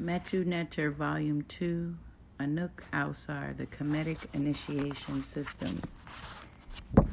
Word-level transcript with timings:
Metu 0.00 0.44
Neter, 0.44 0.90
Volume 0.90 1.42
2, 1.42 1.94
Anuk 2.40 2.82
Ausar, 2.92 3.56
The 3.56 3.66
Kemetic 3.66 4.18
Initiation 4.32 5.22
System. 5.22 5.80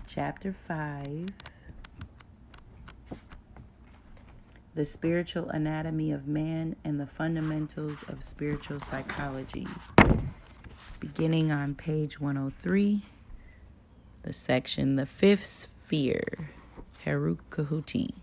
Chapter 0.07 0.51
5 0.67 1.29
The 4.73 4.85
Spiritual 4.85 5.49
Anatomy 5.49 6.11
of 6.11 6.27
Man 6.27 6.75
and 6.83 6.99
the 6.99 7.05
Fundamentals 7.05 8.03
of 8.07 8.23
Spiritual 8.23 8.79
Psychology. 8.79 9.67
Beginning 10.99 11.51
on 11.51 11.75
page 11.75 12.19
103, 12.19 13.03
the 14.23 14.33
section 14.33 14.95
The 14.95 15.05
Fifth 15.05 15.45
Sphere, 15.45 16.49
Heru 17.03 17.37
Kahuti. 17.51 18.13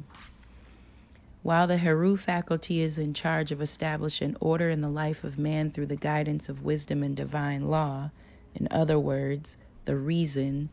While 1.43 1.67
the 1.69 1.79
Heru 1.79 2.17
faculty 2.17 2.81
is 2.81 2.99
in 2.99 3.15
charge 3.15 3.53
of 3.53 3.63
establishing 3.63 4.37
order 4.41 4.71
in 4.71 4.81
the 4.81 4.89
life 4.89 5.23
of 5.23 5.39
man 5.39 5.71
through 5.71 5.87
the 5.87 5.97
guidance 5.97 6.49
of 6.49 6.65
wisdom 6.65 7.03
and 7.03 7.17
divine 7.17 7.69
law, 7.69 8.11
in 8.55 8.67
other 8.71 8.99
words, 8.99 9.57
the 9.85 9.97
reason, 9.97 10.69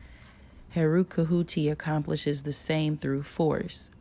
Heru 0.71 1.05
Kahuti 1.05 1.71
accomplishes 1.71 2.41
the 2.41 2.51
same 2.51 2.97
through 2.97 3.23
force. 3.23 3.91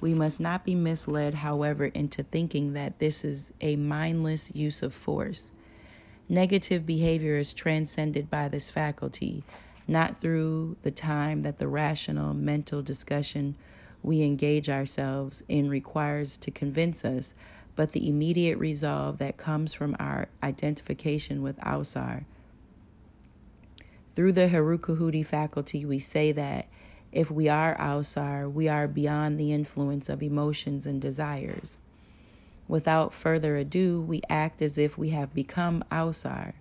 We 0.00 0.14
must 0.14 0.40
not 0.40 0.64
be 0.64 0.74
misled, 0.74 1.34
however, 1.34 1.86
into 1.86 2.22
thinking 2.22 2.72
that 2.74 2.98
this 2.98 3.24
is 3.24 3.52
a 3.60 3.76
mindless 3.76 4.54
use 4.54 4.82
of 4.82 4.94
force. 4.94 5.52
Negative 6.28 6.86
behavior 6.86 7.36
is 7.36 7.52
transcended 7.52 8.30
by 8.30 8.48
this 8.48 8.70
faculty, 8.70 9.42
not 9.88 10.20
through 10.20 10.76
the 10.82 10.90
time 10.90 11.42
that 11.42 11.58
the 11.58 11.68
rational 11.68 12.32
mental 12.34 12.82
discussion 12.82 13.56
we 14.02 14.22
engage 14.22 14.68
ourselves 14.68 15.42
in 15.48 15.68
requires 15.68 16.36
to 16.38 16.50
convince 16.50 17.04
us, 17.04 17.34
but 17.74 17.92
the 17.92 18.08
immediate 18.08 18.58
resolve 18.58 19.18
that 19.18 19.36
comes 19.36 19.74
from 19.74 19.96
our 19.98 20.28
identification 20.42 21.42
with 21.42 21.58
Ausar. 21.58 22.24
Through 24.14 24.32
the 24.32 24.48
Harukahuti 24.48 25.24
faculty, 25.26 25.84
we 25.84 25.98
say 25.98 26.32
that 26.32 26.68
if 27.12 27.30
we 27.30 27.48
are 27.48 27.76
Ausar, 27.76 28.50
we 28.50 28.68
are 28.68 28.88
beyond 28.88 29.38
the 29.38 29.52
influence 29.52 30.08
of 30.08 30.22
emotions 30.22 30.86
and 30.86 31.00
desires. 31.00 31.78
Without 32.68 33.12
further 33.12 33.56
ado, 33.56 34.00
we 34.00 34.22
act 34.28 34.60
as 34.60 34.76
if 34.76 34.98
we 34.98 35.10
have 35.10 35.34
become 35.34 35.84
Ausar. 35.90 36.54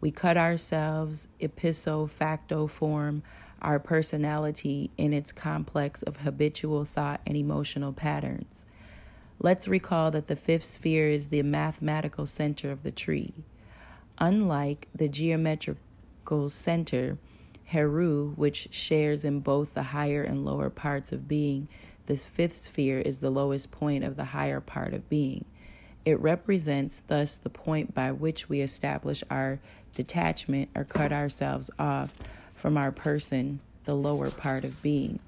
We 0.00 0.10
cut 0.10 0.36
ourselves 0.36 1.28
ipso 1.38 2.06
facto 2.06 2.66
form 2.66 3.22
our 3.64 3.78
personality 3.78 4.90
in 4.96 5.12
its 5.12 5.32
complex 5.32 6.02
of 6.02 6.18
habitual 6.18 6.84
thought 6.84 7.20
and 7.26 7.36
emotional 7.36 7.92
patterns. 7.92 8.66
Let's 9.38 9.66
recall 9.66 10.10
that 10.12 10.28
the 10.28 10.36
fifth 10.36 10.64
sphere 10.64 11.08
is 11.08 11.28
the 11.28 11.42
mathematical 11.42 12.26
center 12.26 12.70
of 12.70 12.82
the 12.82 12.92
tree. 12.92 13.34
Unlike 14.18 14.88
the 14.94 15.08
geometrical 15.08 16.48
center, 16.48 17.18
Heru, 17.66 18.32
which 18.36 18.68
shares 18.72 19.24
in 19.24 19.40
both 19.40 19.74
the 19.74 19.84
higher 19.84 20.22
and 20.22 20.44
lower 20.44 20.70
parts 20.70 21.10
of 21.10 21.26
being, 21.26 21.68
this 22.06 22.26
fifth 22.26 22.56
sphere 22.56 23.00
is 23.00 23.20
the 23.20 23.30
lowest 23.30 23.70
point 23.70 24.04
of 24.04 24.16
the 24.16 24.26
higher 24.26 24.60
part 24.60 24.94
of 24.94 25.08
being. 25.08 25.46
It 26.04 26.20
represents, 26.20 27.02
thus, 27.06 27.36
the 27.38 27.48
point 27.48 27.94
by 27.94 28.12
which 28.12 28.48
we 28.48 28.60
establish 28.60 29.24
our 29.30 29.58
detachment 29.94 30.68
or 30.74 30.84
cut 30.84 31.12
ourselves 31.12 31.70
off 31.78 32.12
from 32.64 32.78
our 32.78 32.90
person, 32.90 33.60
the 33.84 33.94
lower 33.94 34.30
part 34.30 34.64
of 34.64 34.80
being. 34.80 35.18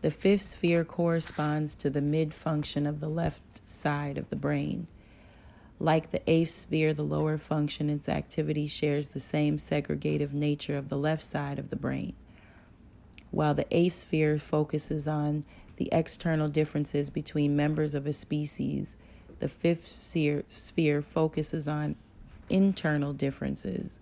The 0.00 0.12
fifth 0.12 0.42
sphere 0.42 0.84
corresponds 0.84 1.74
to 1.74 1.90
the 1.90 2.00
mid 2.00 2.32
function 2.32 2.86
of 2.86 3.00
the 3.00 3.08
left 3.08 3.68
side 3.68 4.16
of 4.16 4.30
the 4.30 4.36
brain. 4.36 4.86
Like 5.80 6.12
the 6.12 6.22
eighth 6.30 6.50
sphere, 6.50 6.94
the 6.94 7.02
lower 7.02 7.36
function, 7.36 7.90
its 7.90 8.08
activity 8.08 8.68
shares 8.68 9.08
the 9.08 9.18
same 9.18 9.56
segregative 9.56 10.32
nature 10.32 10.76
of 10.76 10.88
the 10.88 10.96
left 10.96 11.24
side 11.24 11.58
of 11.58 11.68
the 11.68 11.74
brain. 11.74 12.14
While 13.32 13.54
the 13.54 13.66
eighth 13.76 13.94
sphere 13.94 14.38
focuses 14.38 15.08
on 15.08 15.44
the 15.78 15.88
external 15.90 16.46
differences 16.46 17.10
between 17.10 17.56
members 17.56 17.92
of 17.92 18.06
a 18.06 18.12
species, 18.12 18.96
the 19.40 19.48
fifth 19.48 19.88
sphere, 19.88 20.44
sphere 20.46 21.02
focuses 21.02 21.66
on 21.66 21.96
internal 22.48 23.12
differences. 23.12 23.98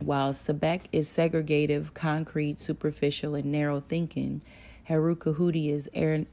While 0.00 0.32
Sebek 0.32 0.82
is 0.92 1.08
segregative, 1.08 1.94
concrete, 1.94 2.58
superficial, 2.58 3.34
and 3.34 3.50
narrow 3.50 3.80
thinking, 3.80 4.42
Harukahuti 4.88 5.70
is 5.70 5.88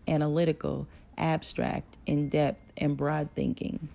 analytical, 0.07 0.87
abstract, 1.17 1.97
in 2.05 2.27
depth, 2.27 2.71
and 2.75 2.97
broad 2.97 3.29
thinking. 3.33 3.89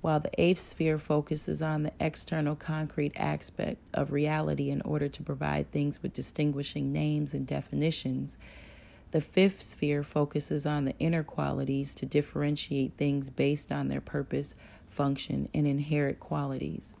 While 0.00 0.20
the 0.20 0.40
eighth 0.40 0.60
sphere 0.60 0.98
focuses 0.98 1.60
on 1.60 1.82
the 1.82 1.92
external 1.98 2.54
concrete 2.54 3.12
aspect 3.16 3.78
of 3.92 4.12
reality 4.12 4.70
in 4.70 4.80
order 4.82 5.08
to 5.08 5.22
provide 5.24 5.72
things 5.72 6.00
with 6.02 6.12
distinguishing 6.12 6.92
names 6.92 7.34
and 7.34 7.44
definitions, 7.46 8.38
the 9.10 9.20
fifth 9.20 9.62
sphere 9.62 10.04
focuses 10.04 10.66
on 10.66 10.84
the 10.84 10.96
inner 10.98 11.24
qualities 11.24 11.94
to 11.96 12.06
differentiate 12.06 12.92
things 12.96 13.30
based 13.30 13.72
on 13.72 13.88
their 13.88 14.00
purpose, 14.00 14.54
function, 14.86 15.48
and 15.52 15.66
inherent 15.66 16.20
qualities. 16.20 16.94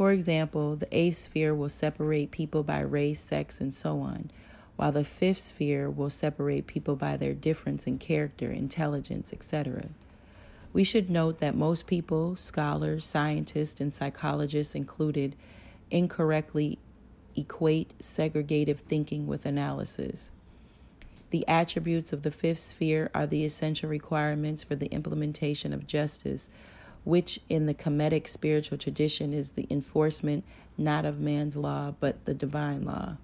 For 0.00 0.12
example, 0.12 0.76
the 0.76 0.88
eighth 0.96 1.18
sphere 1.18 1.54
will 1.54 1.68
separate 1.68 2.30
people 2.30 2.62
by 2.62 2.80
race, 2.80 3.20
sex, 3.20 3.60
and 3.60 3.74
so 3.74 4.00
on, 4.00 4.30
while 4.76 4.92
the 4.92 5.04
fifth 5.04 5.40
sphere 5.40 5.90
will 5.90 6.08
separate 6.08 6.66
people 6.66 6.96
by 6.96 7.18
their 7.18 7.34
difference 7.34 7.86
in 7.86 7.98
character, 7.98 8.50
intelligence, 8.50 9.30
etc. 9.30 9.88
We 10.72 10.84
should 10.84 11.10
note 11.10 11.36
that 11.40 11.54
most 11.54 11.86
people, 11.86 12.34
scholars, 12.34 13.04
scientists, 13.04 13.78
and 13.78 13.92
psychologists 13.92 14.74
included, 14.74 15.36
incorrectly 15.90 16.78
equate 17.36 17.92
segregative 17.98 18.78
thinking 18.78 19.26
with 19.26 19.44
analysis. 19.44 20.30
The 21.28 21.46
attributes 21.46 22.10
of 22.14 22.22
the 22.22 22.30
fifth 22.30 22.60
sphere 22.60 23.10
are 23.12 23.26
the 23.26 23.44
essential 23.44 23.90
requirements 23.90 24.64
for 24.64 24.76
the 24.76 24.90
implementation 24.92 25.74
of 25.74 25.86
justice, 25.86 26.48
which 27.04 27.40
in 27.48 27.66
the 27.66 27.74
Kemetic 27.74 28.28
spiritual 28.28 28.78
tradition 28.78 29.32
is 29.32 29.52
the 29.52 29.66
enforcement 29.70 30.44
not 30.76 31.04
of 31.04 31.20
man's 31.20 31.56
law, 31.56 31.94
but 32.00 32.24
the 32.24 32.34
divine 32.34 32.84
law. 32.84 33.16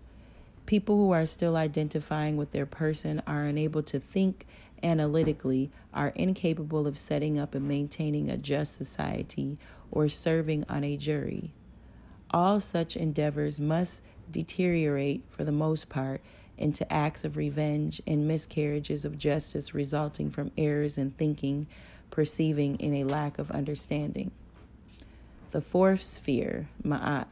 People 0.67 0.97
who 0.97 1.13
are 1.13 1.27
still 1.27 1.57
identifying 1.57 2.37
with 2.37 2.53
their 2.53 2.67
person 2.67 3.23
are 3.27 3.45
unable 3.45 3.83
to 3.85 4.01
think 4.01 4.47
analytically, 4.83 5.71
are 5.95 6.09
incapable 6.09 6.87
of 6.87 6.99
setting 6.99 7.39
up 7.39 7.55
and 7.55 7.67
maintaining 7.67 8.31
a 8.31 8.37
just 8.37 8.77
society 8.77 9.59
or 9.91 10.09
serving 10.09 10.65
on 10.69 10.85
a 10.85 10.97
jury. 10.97 11.53
All 12.31 12.61
such 12.61 12.97
endeavors 12.97 13.61
must 13.61 14.03
deteriorate, 14.31 15.25
for 15.29 15.45
the 15.45 15.53
most 15.53 15.89
part, 15.89 16.21
into 16.59 16.91
acts 16.93 17.25
of 17.25 17.37
revenge 17.37 18.01
and 18.07 18.27
miscarriages 18.27 19.05
of 19.05 19.19
justice 19.19 19.75
resulting 19.75 20.31
from 20.31 20.51
errors 20.57 20.99
in 20.99 21.11
thinking 21.13 21.67
perceiving 22.11 22.77
in 22.77 22.95
a 22.95 23.05
lack 23.05 23.39
of 23.39 23.51
understanding. 23.51 24.31
The 25.51 25.61
fourth 25.61 26.03
sphere, 26.03 26.69
Ma'at. 26.85 27.27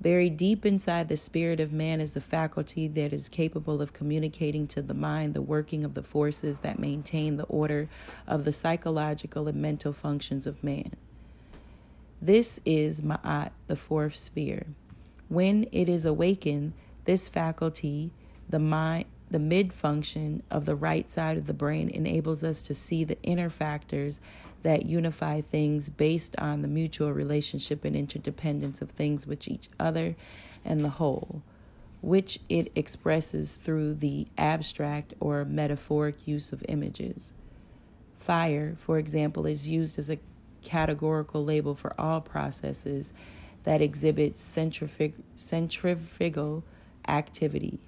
Buried 0.00 0.36
deep 0.36 0.64
inside 0.66 1.08
the 1.08 1.16
spirit 1.16 1.60
of 1.60 1.72
man 1.72 2.00
is 2.00 2.12
the 2.12 2.20
faculty 2.20 2.88
that 2.88 3.12
is 3.12 3.28
capable 3.28 3.80
of 3.82 3.92
communicating 3.92 4.66
to 4.68 4.82
the 4.82 4.94
mind 4.94 5.34
the 5.34 5.42
working 5.42 5.84
of 5.84 5.94
the 5.94 6.02
forces 6.02 6.60
that 6.60 6.78
maintain 6.78 7.36
the 7.36 7.44
order 7.44 7.88
of 8.26 8.44
the 8.44 8.52
psychological 8.52 9.48
and 9.48 9.60
mental 9.60 9.92
functions 9.92 10.46
of 10.46 10.62
man. 10.64 10.96
This 12.20 12.60
is 12.64 13.00
Ma'at, 13.00 13.50
the 13.68 13.76
fourth 13.76 14.16
sphere. 14.16 14.66
When 15.28 15.68
it 15.70 15.88
is 15.88 16.04
awakened, 16.04 16.72
this 17.04 17.28
faculty, 17.28 18.10
the 18.48 18.58
mind, 18.58 19.04
the 19.30 19.38
mid 19.38 19.72
function 19.72 20.42
of 20.50 20.64
the 20.64 20.76
right 20.76 21.08
side 21.10 21.36
of 21.36 21.46
the 21.46 21.54
brain 21.54 21.88
enables 21.88 22.42
us 22.42 22.62
to 22.62 22.74
see 22.74 23.04
the 23.04 23.20
inner 23.22 23.50
factors 23.50 24.20
that 24.62 24.86
unify 24.86 25.40
things 25.40 25.88
based 25.88 26.34
on 26.38 26.62
the 26.62 26.68
mutual 26.68 27.12
relationship 27.12 27.84
and 27.84 27.94
interdependence 27.94 28.82
of 28.82 28.90
things 28.90 29.26
with 29.26 29.46
each 29.46 29.68
other 29.78 30.16
and 30.64 30.84
the 30.84 30.90
whole, 30.90 31.42
which 32.00 32.40
it 32.48 32.72
expresses 32.74 33.54
through 33.54 33.94
the 33.94 34.26
abstract 34.36 35.14
or 35.20 35.44
metaphoric 35.44 36.26
use 36.26 36.52
of 36.52 36.64
images. 36.68 37.34
Fire, 38.16 38.74
for 38.76 38.98
example, 38.98 39.46
is 39.46 39.68
used 39.68 39.98
as 39.98 40.10
a 40.10 40.18
categorical 40.62 41.44
label 41.44 41.74
for 41.74 41.94
all 42.00 42.20
processes 42.20 43.12
that 43.62 43.80
exhibit 43.80 44.34
centrifug- 44.34 45.22
centrifugal 45.36 46.64
activity 47.06 47.78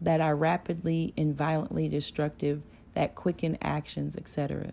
that 0.00 0.20
are 0.20 0.36
rapidly 0.36 1.12
and 1.16 1.36
violently 1.36 1.88
destructive, 1.88 2.62
that 2.94 3.14
quicken 3.14 3.58
actions, 3.62 4.16
etc. 4.16 4.72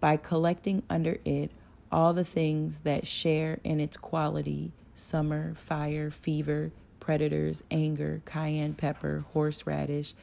By 0.00 0.16
collecting 0.16 0.82
under 0.90 1.18
it 1.24 1.50
all 1.92 2.12
the 2.12 2.24
things 2.24 2.80
that 2.80 3.06
share 3.06 3.58
in 3.64 3.80
its 3.80 3.96
quality 3.96 4.72
summer, 4.94 5.54
fire, 5.54 6.10
fever, 6.10 6.72
predators, 7.00 7.62
anger, 7.70 8.22
cayenne 8.24 8.74
pepper, 8.74 9.24
horseradish, 9.32 10.14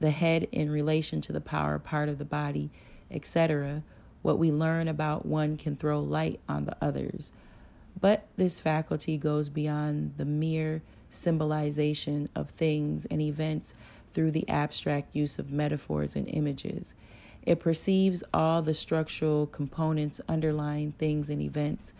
the 0.00 0.10
head 0.10 0.48
in 0.52 0.70
relation 0.70 1.20
to 1.20 1.32
the 1.32 1.40
power 1.40 1.78
part 1.78 2.08
of 2.08 2.18
the 2.18 2.24
body, 2.24 2.70
etc., 3.10 3.82
What 4.22 4.38
we 4.38 4.50
learn 4.50 4.88
about 4.88 5.26
one 5.26 5.58
can 5.58 5.76
throw 5.76 6.00
light 6.00 6.40
on 6.48 6.64
the 6.64 6.76
others. 6.80 7.32
But 8.00 8.26
this 8.36 8.58
faculty 8.58 9.18
goes 9.18 9.50
beyond 9.50 10.14
the 10.16 10.24
mere 10.24 10.82
symbolization 11.14 12.28
of 12.34 12.50
things 12.50 13.06
and 13.06 13.20
events 13.20 13.74
through 14.12 14.30
the 14.30 14.48
abstract 14.48 15.14
use 15.14 15.38
of 15.38 15.50
metaphors 15.50 16.14
and 16.16 16.28
images. 16.28 16.94
It 17.42 17.60
perceives 17.60 18.24
all 18.32 18.62
the 18.62 18.74
structural 18.74 19.46
components 19.46 20.20
underlying 20.28 20.92
things 20.92 21.28
and 21.28 21.42
events, 21.42 21.92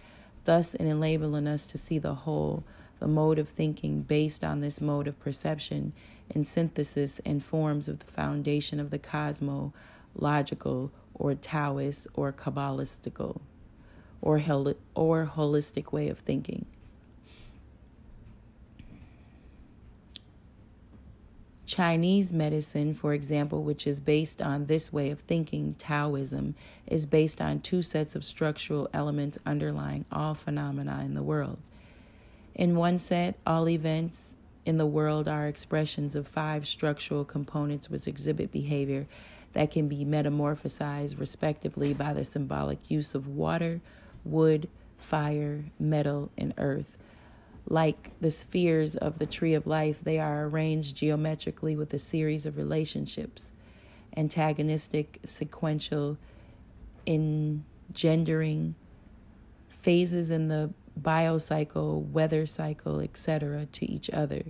thus 0.45 0.75
enabling 0.75 1.47
us 1.47 1.67
to 1.67 1.79
see 1.79 1.99
the 1.99 2.15
whole, 2.15 2.65
the 2.99 3.09
mode 3.09 3.39
of 3.39 3.49
thinking 3.49 4.03
based 4.03 4.43
on 4.43 4.61
this 4.61 4.81
mode 4.81 5.07
of 5.07 5.19
perception 5.21 5.93
and 6.35 6.47
synthesis 6.47 7.21
and 7.27 7.45
forms 7.45 7.89
of 7.89 7.99
the 7.99 8.07
foundation 8.07 8.81
of 8.81 8.91
the 8.91 8.99
cosmological 8.99 10.91
or 11.15 11.35
Taoist 11.35 12.07
or 12.15 12.33
Kabbalistical 12.33 13.41
or, 14.23 14.43
or 14.95 15.31
holistic 15.35 15.93
way 15.93 16.09
of 16.09 16.19
thinking. 16.21 16.65
Chinese 21.67 22.33
medicine, 22.33 22.93
for 22.95 23.15
example, 23.15 23.63
which 23.63 23.87
is 23.87 24.01
based 24.01 24.43
on 24.43 24.67
this 24.67 24.93
way 24.93 25.11
of 25.11 25.21
thinking, 25.21 25.75
Taoism, 25.75 26.55
is 26.87 27.07
based 27.07 27.41
on 27.41 27.61
two 27.61 27.81
sets 27.81 28.15
of 28.15 28.25
structural 28.25 28.89
elements 28.93 29.39
underlying 29.47 30.05
all 30.13 30.35
phenomena 30.35 31.03
in 31.05 31.15
the 31.15 31.23
world. 31.23 31.59
In 32.55 32.77
one 32.77 32.99
set, 32.99 33.39
all 33.47 33.69
events 33.69 34.37
in 34.67 34.77
the 34.77 34.87
world 34.87 35.27
are 35.27 35.47
expressions 35.47 36.15
of 36.15 36.29
five 36.29 36.67
structural 36.67 37.25
components 37.25 37.91
which 37.91 38.07
exhibit 38.07 38.53
behavior 38.53 39.07
that 39.55 39.71
can 39.71 39.89
be 39.89 40.05
metamorphosized 40.05 41.19
respectively 41.19 41.95
by 41.95 42.13
the 42.13 42.25
symbolic 42.25 42.91
use 42.91 43.15
of 43.15 43.27
water, 43.27 43.81
wood, 44.25 44.69
fire, 44.99 45.65
metal, 45.79 46.31
and 46.37 46.53
earth. 46.59 46.97
Like 47.67 48.11
the 48.21 48.31
spheres 48.31 48.95
of 48.95 49.19
the 49.19 49.27
tree 49.27 49.55
of 49.55 49.67
life, 49.67 49.99
they 50.03 50.19
are 50.19 50.45
arranged 50.45 50.97
geometrically 50.97 51.77
with 51.77 51.95
a 51.95 51.99
series 51.99 52.45
of 52.47 52.57
relationships, 52.57 53.55
antagonistic, 54.17 55.21
sequential, 55.25 56.19
engendering 57.07 58.75
phases 59.69 60.31
in 60.31 60.49
the 60.49 60.73
biocycle, 61.01 62.11
weather 62.11 62.47
cycle, 62.47 63.01
etc., 63.01 63.67
to 63.67 63.91
each 63.91 64.11
other. 64.11 64.45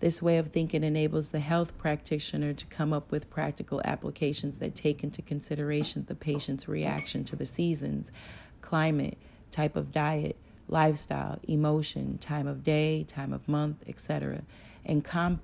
This 0.00 0.20
way 0.20 0.36
of 0.36 0.48
thinking 0.48 0.84
enables 0.84 1.30
the 1.30 1.40
health 1.40 1.76
practitioner 1.78 2.52
to 2.52 2.66
come 2.66 2.92
up 2.92 3.10
with 3.10 3.30
practical 3.30 3.80
applications 3.84 4.58
that 4.58 4.74
take 4.74 5.02
into 5.02 5.22
consideration 5.22 6.04
the 6.06 6.14
patient's 6.14 6.68
reaction 6.68 7.24
to 7.24 7.36
the 7.36 7.46
seasons, 7.46 8.12
climate, 8.60 9.16
type 9.50 9.76
of 9.76 9.92
diet, 9.92 10.36
lifestyle, 10.68 11.38
emotion, 11.46 12.18
time 12.18 12.46
of 12.46 12.62
day, 12.62 13.04
time 13.04 13.32
of 13.32 13.48
month, 13.48 13.84
etc., 13.86 14.42
and 14.84 15.04
com- 15.04 15.40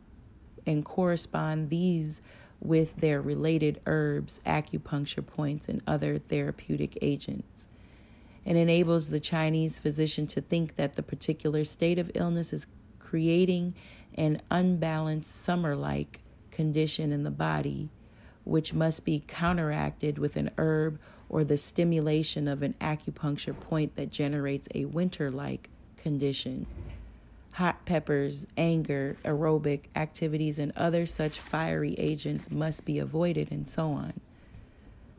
and 0.67 0.85
correspond 0.85 1.71
these 1.71 2.23
with 2.61 2.97
their 2.97 3.21
related 3.21 3.81
herbs, 3.87 4.41
acupuncture 4.47 5.27
points, 5.27 5.69
and 5.69 5.83
other 5.87 6.19
therapeutic 6.19 6.97
agents. 7.03 7.67
It 8.45 8.57
enables 8.57 9.11
the 9.11 9.21
Chinese 9.21 9.79
physician 9.79 10.27
to 10.29 10.41
think 10.41 10.77
that 10.77 10.95
the 10.95 11.03
particular 11.03 11.65
state 11.65 11.99
of 11.99 12.11
illness 12.15 12.53
is 12.53 12.67
creating 12.99 13.75
an 14.15 14.41
unbalanced 14.51 15.35
summer 15.35 15.75
like 15.75 16.21
condition 16.51 17.13
in 17.13 17.25
the 17.25 17.31
body, 17.31 17.91
which 18.45 18.75
must 18.75 19.05
be 19.05 19.23
counteracted 19.27 20.19
with 20.19 20.37
an 20.37 20.51
herb 20.59 20.99
or 21.33 21.43
the 21.43 21.57
stimulation 21.57 22.47
of 22.47 22.63
an 22.63 22.75
acupuncture 22.81 23.59
point 23.59 23.97
that 23.97 24.13
generates 24.13 24.69
a 24.75 24.85
winter 24.85 25.31
like 25.31 25.71
condition. 25.97 26.67
Hot 27.53 27.85
peppers, 27.87 28.47
anger, 28.57 29.17
aerobic 29.25 29.85
activities, 29.97 30.59
and 30.59 30.73
other 30.77 31.07
such 31.07 31.41
fiery 31.41 31.95
agents 31.99 32.51
must 32.51 32.85
be 32.85 32.99
avoided, 32.99 33.51
and 33.51 33.67
so 33.67 33.93
on. 33.93 34.13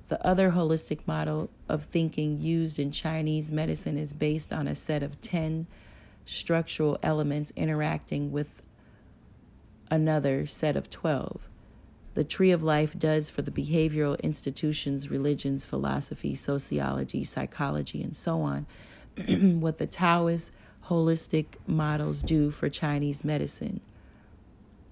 The 0.08 0.26
other 0.26 0.52
holistic 0.52 1.08
model 1.08 1.50
of 1.68 1.86
thinking 1.86 2.40
used 2.40 2.78
in 2.78 2.92
Chinese 2.92 3.52
medicine 3.52 3.98
is 3.98 4.14
based 4.14 4.54
on 4.54 4.68
a 4.68 4.76
set 4.76 5.02
of 5.02 5.20
10 5.20 5.66
structural 6.26 7.00
elements 7.02 7.52
interacting 7.56 8.32
with 8.32 8.62
another 9.90 10.46
set 10.46 10.76
of 10.76 10.90
12. 10.90 11.50
The 12.14 12.24
tree 12.24 12.52
of 12.52 12.62
life 12.62 12.98
does 12.98 13.30
for 13.30 13.42
the 13.42 13.52
behavioral 13.52 14.22
institutions, 14.22 15.10
religions, 15.10 15.66
philosophy, 15.66 16.36
sociology, 16.36 17.24
psychology, 17.24 18.04
and 18.04 18.16
so 18.16 18.42
on, 18.42 18.68
what 19.60 19.80
the 19.80 19.88
Taoist 19.88 20.52
holistic 20.90 21.46
models 21.66 22.22
do 22.22 22.52
for 22.52 22.70
Chinese 22.70 23.24
medicine. 23.24 23.80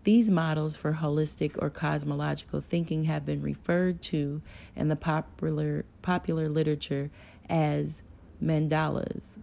These 0.04 0.32
models 0.32 0.76
for 0.76 0.94
holistic 0.94 1.56
or 1.60 1.70
cosmological 1.70 2.60
thinking 2.60 3.04
have 3.04 3.24
been 3.24 3.42
referred 3.42 4.02
to 4.04 4.42
in 4.76 4.88
the 4.88 4.96
popular, 4.96 5.86
popular 6.02 6.50
literature 6.50 7.12
as 7.48 8.02
mandalas. 8.44 9.38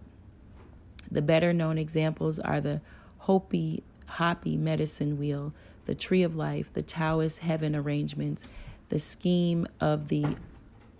The 1.09 1.21
better 1.21 1.53
known 1.53 1.77
examples 1.77 2.39
are 2.39 2.59
the 2.59 2.81
Hopi, 3.19 3.83
Hopi 4.07 4.57
medicine 4.57 5.17
wheel, 5.17 5.53
the 5.89 5.95
tree 5.95 6.21
of 6.21 6.35
life, 6.35 6.71
the 6.71 6.83
Taoist 6.83 7.39
heaven 7.39 7.75
arrangements, 7.75 8.47
the 8.89 8.99
scheme 8.99 9.65
of 9.81 10.09
the 10.09 10.37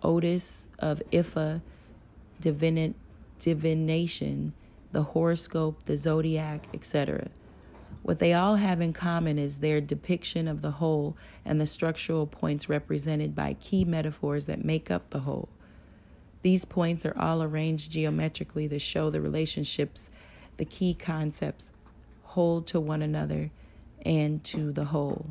Odus 0.01 0.67
of 0.79 1.03
Ifa 1.11 1.61
divination, 2.41 2.93
the 4.91 5.03
horoscope, 5.03 5.85
the 5.85 5.95
zodiac, 5.95 6.65
etc. 6.73 7.27
What 8.01 8.17
they 8.17 8.33
all 8.33 8.55
have 8.55 8.81
in 8.81 8.93
common 8.93 9.37
is 9.37 9.59
their 9.59 9.79
depiction 9.79 10.47
of 10.47 10.63
the 10.63 10.71
whole 10.71 11.15
and 11.45 11.61
the 11.61 11.67
structural 11.67 12.25
points 12.25 12.67
represented 12.67 13.35
by 13.35 13.53
key 13.53 13.85
metaphors 13.85 14.47
that 14.47 14.65
make 14.65 14.89
up 14.89 15.11
the 15.11 15.19
whole. 15.19 15.49
These 16.41 16.65
points 16.65 17.05
are 17.05 17.15
all 17.15 17.43
arranged 17.43 17.91
geometrically 17.91 18.67
to 18.69 18.79
show 18.79 19.11
the 19.11 19.21
relationships 19.21 20.09
the 20.57 20.65
key 20.65 20.95
concepts 20.95 21.73
hold 22.23 22.65
to 22.65 22.79
one 22.79 23.03
another 23.03 23.51
and 24.05 24.43
to 24.45 24.71
the 24.71 24.85
whole. 24.85 25.27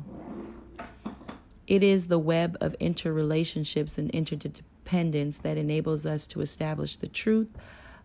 It 1.67 1.83
is 1.83 2.07
the 2.07 2.19
web 2.19 2.57
of 2.61 2.75
interrelationships 2.79 3.97
and 3.97 4.09
interdependence 4.11 5.37
that 5.39 5.57
enables 5.57 6.05
us 6.05 6.25
to 6.27 6.41
establish 6.41 6.95
the 6.95 7.07
truth 7.07 7.49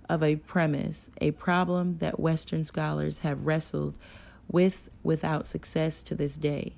of 0.09 0.23
a 0.23 0.37
premise, 0.37 1.11
a 1.21 1.31
problem 1.31 1.99
that 1.99 2.21
Western 2.21 2.65
scholars 2.65 3.21
have 3.21 3.47
wrestled 3.47 3.95
with 4.51 4.91
without 5.03 5.47
success 5.47 6.03
to 6.03 6.15
this 6.15 6.37
day. 6.37 6.75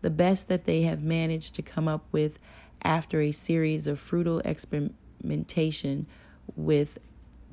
The 0.00 0.10
best 0.10 0.48
that 0.48 0.64
they 0.64 0.82
have 0.82 1.02
managed 1.02 1.54
to 1.56 1.62
come 1.62 1.86
up 1.86 2.06
with 2.10 2.38
after 2.82 3.20
a 3.20 3.32
series 3.32 3.86
of 3.86 3.98
fruitful 3.98 4.40
experimentation 4.40 6.06
with 6.56 6.98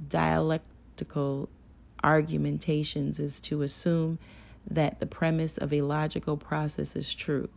dialectical 0.07 1.49
argumentations 2.03 3.19
is 3.19 3.39
to 3.41 3.61
assume 3.61 4.19
that 4.69 4.99
the 4.99 5.05
premise 5.05 5.57
of 5.57 5.71
a 5.71 5.81
logical 5.81 6.37
process 6.37 6.95
is 6.95 7.13
true. 7.13 7.49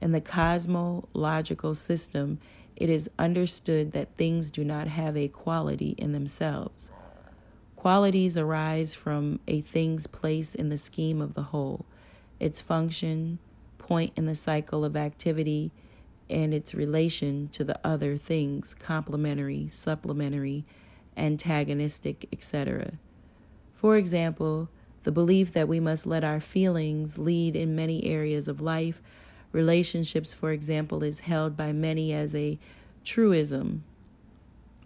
In 0.00 0.12
the 0.12 0.20
cosmological 0.20 1.74
system, 1.74 2.38
it 2.76 2.88
is 2.88 3.10
understood 3.18 3.92
that 3.92 4.16
things 4.16 4.50
do 4.50 4.64
not 4.64 4.86
have 4.86 5.16
a 5.16 5.28
quality 5.28 5.96
in 5.98 6.12
themselves. 6.12 6.92
Qualities 7.74 8.36
arise 8.36 8.94
from 8.94 9.40
a 9.48 9.60
thing's 9.60 10.06
place 10.06 10.54
in 10.54 10.68
the 10.68 10.76
scheme 10.76 11.20
of 11.20 11.34
the 11.34 11.44
whole, 11.44 11.84
its 12.38 12.60
function, 12.60 13.38
point 13.78 14.12
in 14.16 14.26
the 14.26 14.34
cycle 14.34 14.84
of 14.84 14.96
activity, 14.96 15.72
and 16.30 16.52
its 16.52 16.74
relation 16.74 17.48
to 17.48 17.64
the 17.64 17.78
other 17.84 18.16
things, 18.16 18.74
complementary, 18.74 19.66
supplementary, 19.68 20.64
antagonistic, 21.16 22.28
etc. 22.32 22.92
For 23.74 23.96
example, 23.96 24.68
the 25.04 25.12
belief 25.12 25.52
that 25.52 25.68
we 25.68 25.80
must 25.80 26.06
let 26.06 26.24
our 26.24 26.40
feelings 26.40 27.18
lead 27.18 27.56
in 27.56 27.74
many 27.74 28.04
areas 28.04 28.48
of 28.48 28.60
life. 28.60 29.00
Relationships, 29.52 30.34
for 30.34 30.52
example, 30.52 31.02
is 31.02 31.20
held 31.20 31.56
by 31.56 31.72
many 31.72 32.12
as 32.12 32.34
a 32.34 32.58
truism 33.04 33.84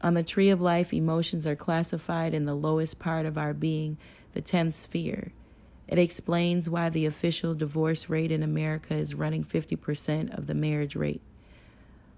on 0.03 0.15
the 0.15 0.25
tree 0.25 0.51
of 0.51 0.61
life, 0.61 0.93
emotions 0.93 1.47
are 1.47 1.55
classified 1.55 2.35
in 2.35 2.45
the 2.45 2.57
lowest 2.57 2.99
part 2.99 3.25
of 3.25 3.39
our 3.39 3.55
being, 3.55 3.99
the 4.33 4.43
10th 4.43 4.75
sphere. 4.75 5.33
It 5.87 5.99
explains 5.99 6.69
why 6.69 6.89
the 6.89 7.07
official 7.07 7.55
divorce 7.55 8.11
rate 8.11 8.33
in 8.33 8.43
America 8.43 8.95
is 8.95 9.15
running 9.15 9.45
50% 9.45 10.37
of 10.37 10.49
the 10.49 10.55
marriage 10.55 10.97
rate. 10.97 11.21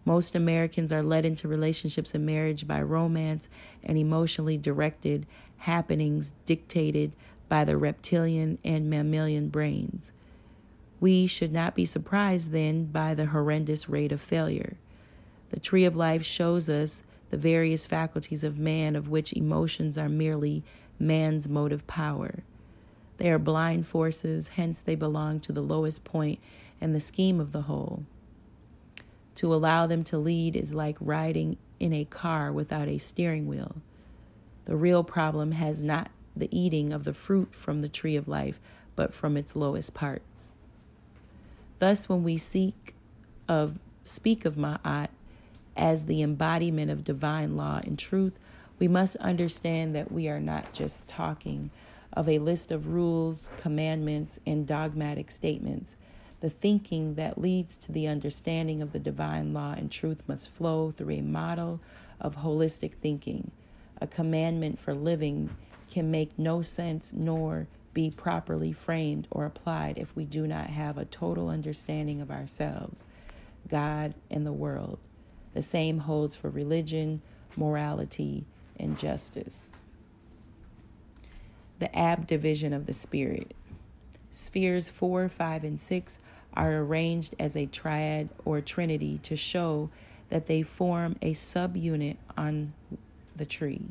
Most 0.06 0.34
Americans 0.34 0.92
are 0.92 1.02
led 1.02 1.26
into 1.26 1.48
relationships 1.48 2.14
and 2.14 2.24
marriage 2.24 2.66
by 2.66 2.80
romance 2.80 3.48
and 3.82 3.98
emotionally 3.98 4.56
directed 4.56 5.26
happenings 5.58 6.32
dictated 6.46 7.12
by 7.54 7.64
the 7.64 7.76
reptilian 7.76 8.58
and 8.64 8.90
mammalian 8.90 9.48
brains. 9.48 10.12
We 10.98 11.28
should 11.28 11.52
not 11.52 11.76
be 11.76 11.84
surprised 11.84 12.50
then 12.50 12.86
by 12.86 13.14
the 13.14 13.26
horrendous 13.26 13.88
rate 13.88 14.10
of 14.10 14.20
failure. 14.20 14.76
The 15.50 15.60
tree 15.60 15.84
of 15.84 15.94
life 15.94 16.24
shows 16.24 16.68
us 16.68 17.04
the 17.30 17.36
various 17.36 17.86
faculties 17.86 18.42
of 18.42 18.58
man, 18.58 18.96
of 18.96 19.08
which 19.08 19.32
emotions 19.34 19.96
are 19.96 20.08
merely 20.08 20.64
man's 20.98 21.48
motive 21.48 21.86
power. 21.86 22.42
They 23.18 23.30
are 23.30 23.38
blind 23.38 23.86
forces, 23.86 24.48
hence, 24.56 24.80
they 24.80 24.96
belong 24.96 25.38
to 25.42 25.52
the 25.52 25.62
lowest 25.62 26.02
point 26.02 26.40
in 26.80 26.92
the 26.92 26.98
scheme 26.98 27.38
of 27.38 27.52
the 27.52 27.62
whole. 27.62 28.02
To 29.36 29.54
allow 29.54 29.86
them 29.86 30.02
to 30.02 30.18
lead 30.18 30.56
is 30.56 30.74
like 30.74 30.96
riding 30.98 31.58
in 31.78 31.92
a 31.92 32.04
car 32.04 32.50
without 32.50 32.88
a 32.88 32.98
steering 32.98 33.46
wheel. 33.46 33.76
The 34.64 34.74
real 34.74 35.04
problem 35.04 35.52
has 35.52 35.84
not 35.84 36.10
the 36.36 36.48
eating 36.56 36.92
of 36.92 37.04
the 37.04 37.14
fruit 37.14 37.54
from 37.54 37.80
the 37.80 37.88
tree 37.88 38.16
of 38.16 38.28
life, 38.28 38.60
but 38.96 39.12
from 39.12 39.36
its 39.36 39.56
lowest 39.56 39.94
parts. 39.94 40.54
Thus, 41.78 42.08
when 42.08 42.22
we 42.22 42.36
seek 42.36 42.94
of 43.48 43.78
speak 44.04 44.44
of 44.44 44.54
Ma'at 44.54 45.08
as 45.76 46.06
the 46.06 46.22
embodiment 46.22 46.90
of 46.90 47.04
divine 47.04 47.56
law 47.56 47.80
and 47.84 47.98
truth, 47.98 48.38
we 48.78 48.88
must 48.88 49.16
understand 49.16 49.94
that 49.94 50.12
we 50.12 50.28
are 50.28 50.40
not 50.40 50.72
just 50.72 51.08
talking 51.08 51.70
of 52.12 52.28
a 52.28 52.38
list 52.38 52.70
of 52.70 52.88
rules, 52.88 53.50
commandments, 53.56 54.38
and 54.46 54.66
dogmatic 54.66 55.30
statements. 55.30 55.96
The 56.40 56.50
thinking 56.50 57.14
that 57.14 57.40
leads 57.40 57.76
to 57.78 57.92
the 57.92 58.06
understanding 58.06 58.82
of 58.82 58.92
the 58.92 58.98
divine 58.98 59.52
law 59.52 59.72
and 59.72 59.90
truth 59.90 60.22
must 60.26 60.50
flow 60.50 60.90
through 60.90 61.14
a 61.14 61.22
model 61.22 61.80
of 62.20 62.36
holistic 62.36 62.94
thinking. 62.94 63.50
A 64.00 64.06
commandment 64.06 64.78
for 64.78 64.94
living 64.94 65.56
can 65.94 66.10
make 66.10 66.36
no 66.36 66.60
sense 66.60 67.12
nor 67.12 67.68
be 67.92 68.10
properly 68.10 68.72
framed 68.72 69.28
or 69.30 69.46
applied 69.46 69.96
if 69.96 70.14
we 70.16 70.24
do 70.24 70.44
not 70.44 70.66
have 70.66 70.98
a 70.98 71.04
total 71.04 71.48
understanding 71.48 72.20
of 72.20 72.32
ourselves, 72.32 73.08
God, 73.68 74.12
and 74.28 74.44
the 74.44 74.52
world. 74.52 74.98
The 75.52 75.62
same 75.62 76.00
holds 76.00 76.34
for 76.34 76.50
religion, 76.50 77.22
morality, 77.56 78.44
and 78.76 78.98
justice. 78.98 79.70
The 81.78 81.96
ab 81.96 82.26
division 82.26 82.72
of 82.72 82.86
the 82.86 82.92
spirit. 82.92 83.54
Spheres 84.32 84.88
4, 84.90 85.28
5, 85.28 85.62
and 85.62 85.78
6 85.78 86.18
are 86.54 86.78
arranged 86.78 87.36
as 87.38 87.56
a 87.56 87.66
triad 87.66 88.30
or 88.44 88.60
trinity 88.60 89.18
to 89.18 89.36
show 89.36 89.90
that 90.28 90.46
they 90.46 90.62
form 90.62 91.14
a 91.22 91.34
subunit 91.34 92.16
on 92.36 92.72
the 93.36 93.46
tree. 93.46 93.90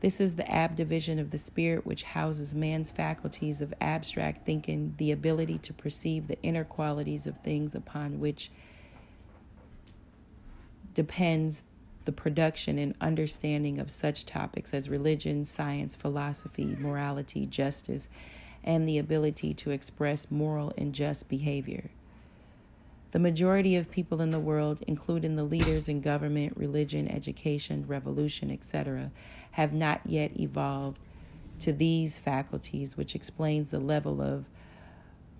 This 0.00 0.20
is 0.20 0.36
the 0.36 0.50
ab 0.50 0.76
division 0.76 1.18
of 1.18 1.30
the 1.30 1.38
spirit, 1.38 1.86
which 1.86 2.04
houses 2.04 2.54
man's 2.54 2.90
faculties 2.90 3.60
of 3.60 3.74
abstract 3.80 4.46
thinking, 4.46 4.94
the 4.96 5.12
ability 5.12 5.58
to 5.58 5.74
perceive 5.74 6.26
the 6.26 6.40
inner 6.42 6.64
qualities 6.64 7.26
of 7.26 7.38
things 7.38 7.74
upon 7.74 8.18
which 8.18 8.50
depends 10.94 11.64
the 12.06 12.12
production 12.12 12.78
and 12.78 12.94
understanding 13.00 13.78
of 13.78 13.90
such 13.90 14.24
topics 14.24 14.72
as 14.72 14.88
religion, 14.88 15.44
science, 15.44 15.94
philosophy, 15.94 16.76
morality, 16.80 17.44
justice, 17.44 18.08
and 18.64 18.88
the 18.88 18.98
ability 18.98 19.52
to 19.52 19.70
express 19.70 20.30
moral 20.30 20.72
and 20.78 20.94
just 20.94 21.28
behavior. 21.28 21.90
The 23.12 23.18
majority 23.18 23.74
of 23.74 23.90
people 23.90 24.20
in 24.20 24.30
the 24.30 24.38
world, 24.38 24.84
including 24.86 25.34
the 25.34 25.44
leaders 25.44 25.88
in 25.88 26.00
government, 26.00 26.56
religion, 26.56 27.08
education, 27.08 27.84
revolution, 27.88 28.50
etc., 28.50 29.10
have 29.52 29.72
not 29.72 30.00
yet 30.04 30.38
evolved 30.38 31.00
to 31.58 31.72
these 31.72 32.18
faculties, 32.18 32.96
which 32.96 33.14
explains 33.16 33.70
the 33.70 33.80
level 33.80 34.22
of 34.22 34.48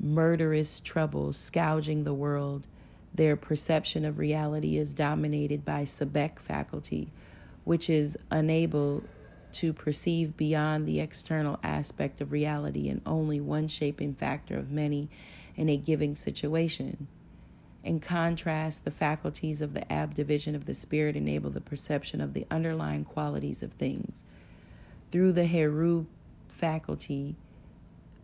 murderous 0.00 0.80
trouble 0.80 1.32
scourging 1.32 2.02
the 2.04 2.14
world. 2.14 2.66
Their 3.14 3.36
perception 3.36 4.04
of 4.04 4.18
reality 4.18 4.76
is 4.76 4.94
dominated 4.94 5.64
by 5.64 5.82
Sebek 5.82 6.38
faculty, 6.38 7.12
which 7.64 7.88
is 7.88 8.18
unable 8.30 9.04
to 9.52 9.72
perceive 9.72 10.36
beyond 10.36 10.86
the 10.86 11.00
external 11.00 11.58
aspect 11.62 12.20
of 12.20 12.32
reality 12.32 12.88
and 12.88 13.00
only 13.06 13.40
one 13.40 13.68
shaping 13.68 14.14
factor 14.14 14.56
of 14.56 14.70
many 14.70 15.08
in 15.56 15.68
a 15.68 15.76
given 15.76 16.14
situation. 16.16 17.08
In 17.82 18.00
contrast, 18.00 18.84
the 18.84 18.90
faculties 18.90 19.62
of 19.62 19.72
the 19.72 19.90
ab 19.90 20.14
division 20.14 20.54
of 20.54 20.66
the 20.66 20.74
spirit 20.74 21.16
enable 21.16 21.50
the 21.50 21.60
perception 21.60 22.20
of 22.20 22.34
the 22.34 22.46
underlying 22.50 23.04
qualities 23.04 23.62
of 23.62 23.72
things. 23.72 24.24
Through 25.10 25.32
the 25.32 25.46
Heru 25.46 26.06
faculty, 26.48 27.36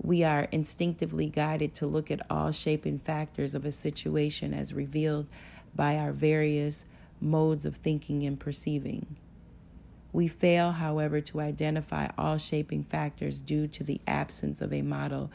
we 0.03 0.23
are 0.23 0.49
instinctively 0.53 1.27
guided 1.27 1.75
to 1.75 1.87
look 1.87 2.11
at 2.11 2.25
all 2.29 2.53
shaping 2.53 2.99
factors 2.99 3.55
of 3.55 3.65
a 3.65 3.73
situation 3.73 4.53
as 4.53 4.75
revealed 4.75 5.27
by 5.75 5.97
our 5.97 6.13
various 6.13 6.85
modes 7.21 7.65
of 7.65 7.77
thinking 7.77 8.25
and 8.25 8.39
perceiving. 8.39 9.17
We 10.13 10.29
fail, 10.29 10.73
however, 10.73 11.21
to 11.23 11.41
identify 11.41 12.09
all 12.17 12.39
shaping 12.39 12.85
factors 12.85 13.41
due 13.41 13.67
to 13.69 13.85
the 13.85 14.01
absence 14.07 14.61
of 14.61 14.73
a 14.73 14.83
model 14.83 15.31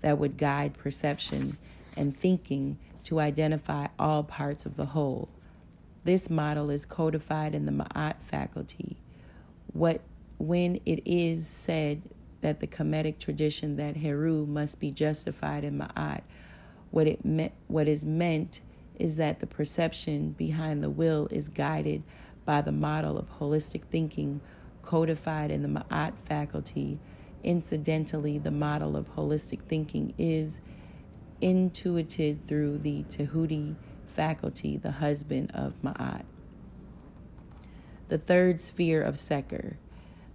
that 0.00 0.18
would 0.18 0.36
guide 0.38 0.74
perception 0.74 1.58
and 1.96 2.18
thinking 2.18 2.78
to 3.06 3.20
identify 3.20 3.86
all 4.00 4.24
parts 4.24 4.66
of 4.66 4.76
the 4.76 4.86
whole. 4.86 5.28
This 6.02 6.28
model 6.28 6.70
is 6.70 6.84
codified 6.84 7.54
in 7.54 7.64
the 7.64 7.72
Ma'at 7.72 8.16
faculty. 8.20 8.96
What 9.72 10.00
when 10.38 10.80
it 10.84 11.02
is 11.06 11.46
said 11.46 12.02
that 12.40 12.58
the 12.58 12.66
Kemetic 12.66 13.18
tradition 13.18 13.76
that 13.76 13.98
Heru 13.98 14.44
must 14.44 14.80
be 14.80 14.90
justified 14.90 15.62
in 15.62 15.78
Ma'at, 15.78 16.22
what 16.90 17.06
it 17.06 17.24
me- 17.24 17.52
what 17.68 17.86
is 17.86 18.04
meant 18.04 18.60
is 18.98 19.16
that 19.16 19.38
the 19.38 19.46
perception 19.46 20.32
behind 20.32 20.82
the 20.82 20.90
will 20.90 21.28
is 21.30 21.48
guided 21.48 22.02
by 22.44 22.60
the 22.60 22.72
model 22.72 23.18
of 23.18 23.38
holistic 23.38 23.84
thinking 23.84 24.40
codified 24.82 25.52
in 25.52 25.62
the 25.62 25.68
Ma'at 25.68 26.14
faculty. 26.24 26.98
Incidentally, 27.44 28.36
the 28.38 28.50
model 28.50 28.96
of 28.96 29.14
holistic 29.14 29.60
thinking 29.62 30.12
is 30.18 30.60
intuited 31.40 32.46
through 32.46 32.78
the 32.78 33.04
Tehuti 33.04 33.76
faculty, 34.06 34.76
the 34.76 34.92
husband 34.92 35.50
of 35.52 35.74
Ma'at. 35.82 36.24
The 38.08 38.18
third 38.18 38.60
sphere 38.60 39.02
of 39.02 39.18
Seker. 39.18 39.76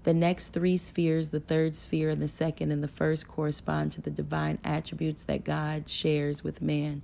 The 0.03 0.13
next 0.13 0.49
three 0.49 0.77
spheres, 0.77 1.29
the 1.29 1.39
third 1.39 1.75
sphere 1.75 2.09
and 2.09 2.21
the 2.21 2.27
second 2.27 2.71
and 2.71 2.83
the 2.83 2.87
first, 2.87 3.27
correspond 3.27 3.91
to 3.93 4.01
the 4.01 4.09
divine 4.09 4.57
attributes 4.63 5.23
that 5.23 5.43
God 5.43 5.87
shares 5.87 6.43
with 6.43 6.61
man. 6.61 7.03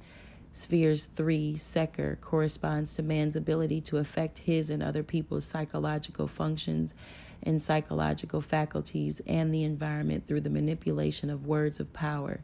Spheres 0.52 1.04
3, 1.04 1.56
Seker, 1.56 2.18
corresponds 2.20 2.96
to 2.96 3.04
man's 3.04 3.36
ability 3.36 3.80
to 3.82 3.98
affect 3.98 4.40
his 4.40 4.72
and 4.72 4.82
other 4.82 5.04
people's 5.04 5.46
psychological 5.46 6.28
functions 6.28 6.96
and 7.44 7.62
psychological 7.62 8.42
faculties 8.42 9.22
and 9.28 9.54
the 9.54 9.64
environment 9.64 10.26
through 10.26 10.42
the 10.42 10.50
manipulation 10.50 11.30
of 11.30 11.46
words 11.46 11.80
of 11.80 11.94
power. 11.94 12.40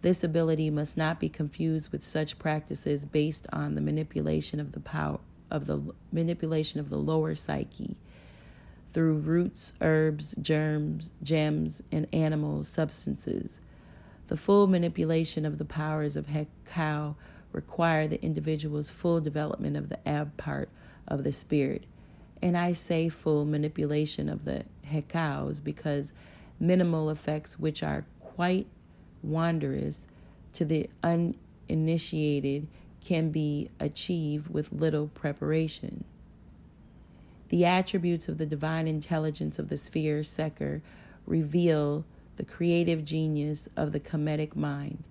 This 0.00 0.22
ability 0.22 0.70
must 0.70 0.96
not 0.96 1.18
be 1.18 1.28
confused 1.28 1.90
with 1.90 2.04
such 2.04 2.38
practices 2.38 3.04
based 3.04 3.46
on 3.52 3.74
the 3.74 3.80
manipulation 3.80 4.60
of 4.60 4.72
the 4.72 4.80
power 4.80 5.20
of 5.50 5.66
the 5.66 5.80
manipulation 6.12 6.78
of 6.78 6.90
the 6.90 6.98
lower 6.98 7.34
psyche 7.34 7.96
through 8.92 9.14
roots, 9.14 9.72
herbs, 9.80 10.34
germs, 10.40 11.10
gems, 11.22 11.82
and 11.90 12.06
animal 12.12 12.64
substances. 12.64 13.60
The 14.28 14.36
full 14.36 14.66
manipulation 14.66 15.46
of 15.46 15.58
the 15.58 15.64
powers 15.64 16.16
of 16.16 16.26
Hekau 16.26 17.14
require 17.52 18.06
the 18.06 18.22
individual's 18.22 18.90
full 18.90 19.20
development 19.20 19.76
of 19.76 19.88
the 19.88 20.06
ab 20.06 20.36
part 20.36 20.68
of 21.06 21.24
the 21.24 21.32
spirit. 21.32 21.84
And 22.42 22.56
I 22.56 22.72
say 22.72 23.08
full 23.08 23.44
manipulation 23.44 24.28
of 24.28 24.44
the 24.44 24.64
Hekaus 24.86 25.62
because 25.62 26.12
minimal 26.60 27.10
effects, 27.10 27.58
which 27.58 27.82
are 27.82 28.04
quite 28.20 28.66
wondrous 29.22 30.06
to 30.52 30.64
the 30.64 30.88
uninitiated 31.02 32.68
can 33.04 33.30
be 33.30 33.68
achieved 33.80 34.48
with 34.48 34.72
little 34.72 35.08
preparation. 35.08 36.04
The 37.48 37.64
attributes 37.64 38.28
of 38.28 38.38
the 38.38 38.46
divine 38.46 38.86
intelligence 38.86 39.58
of 39.58 39.68
the 39.68 39.76
sphere 39.76 40.22
Seker 40.22 40.82
reveal 41.26 42.04
the 42.36 42.44
creative 42.44 43.04
genius 43.04 43.68
of 43.76 43.92
the 43.92 44.00
Kemetic 44.00 44.54
mind. 44.54 45.04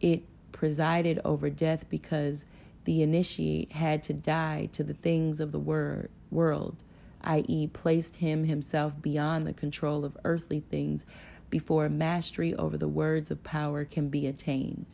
It 0.00 0.22
presided 0.52 1.20
over 1.24 1.50
death 1.50 1.88
because 1.88 2.46
the 2.84 3.02
initiate 3.02 3.72
had 3.72 4.02
to 4.04 4.14
die 4.14 4.68
to 4.72 4.82
the 4.82 4.94
things 4.94 5.40
of 5.40 5.52
the 5.52 5.58
word, 5.58 6.10
world, 6.30 6.76
i.e., 7.22 7.66
placed 7.66 8.16
him 8.16 8.44
himself 8.44 9.00
beyond 9.00 9.46
the 9.46 9.52
control 9.52 10.04
of 10.04 10.16
earthly 10.24 10.60
things 10.60 11.04
before 11.50 11.88
mastery 11.88 12.54
over 12.54 12.76
the 12.76 12.88
words 12.88 13.30
of 13.30 13.42
power 13.44 13.84
can 13.84 14.08
be 14.08 14.26
attained. 14.26 14.86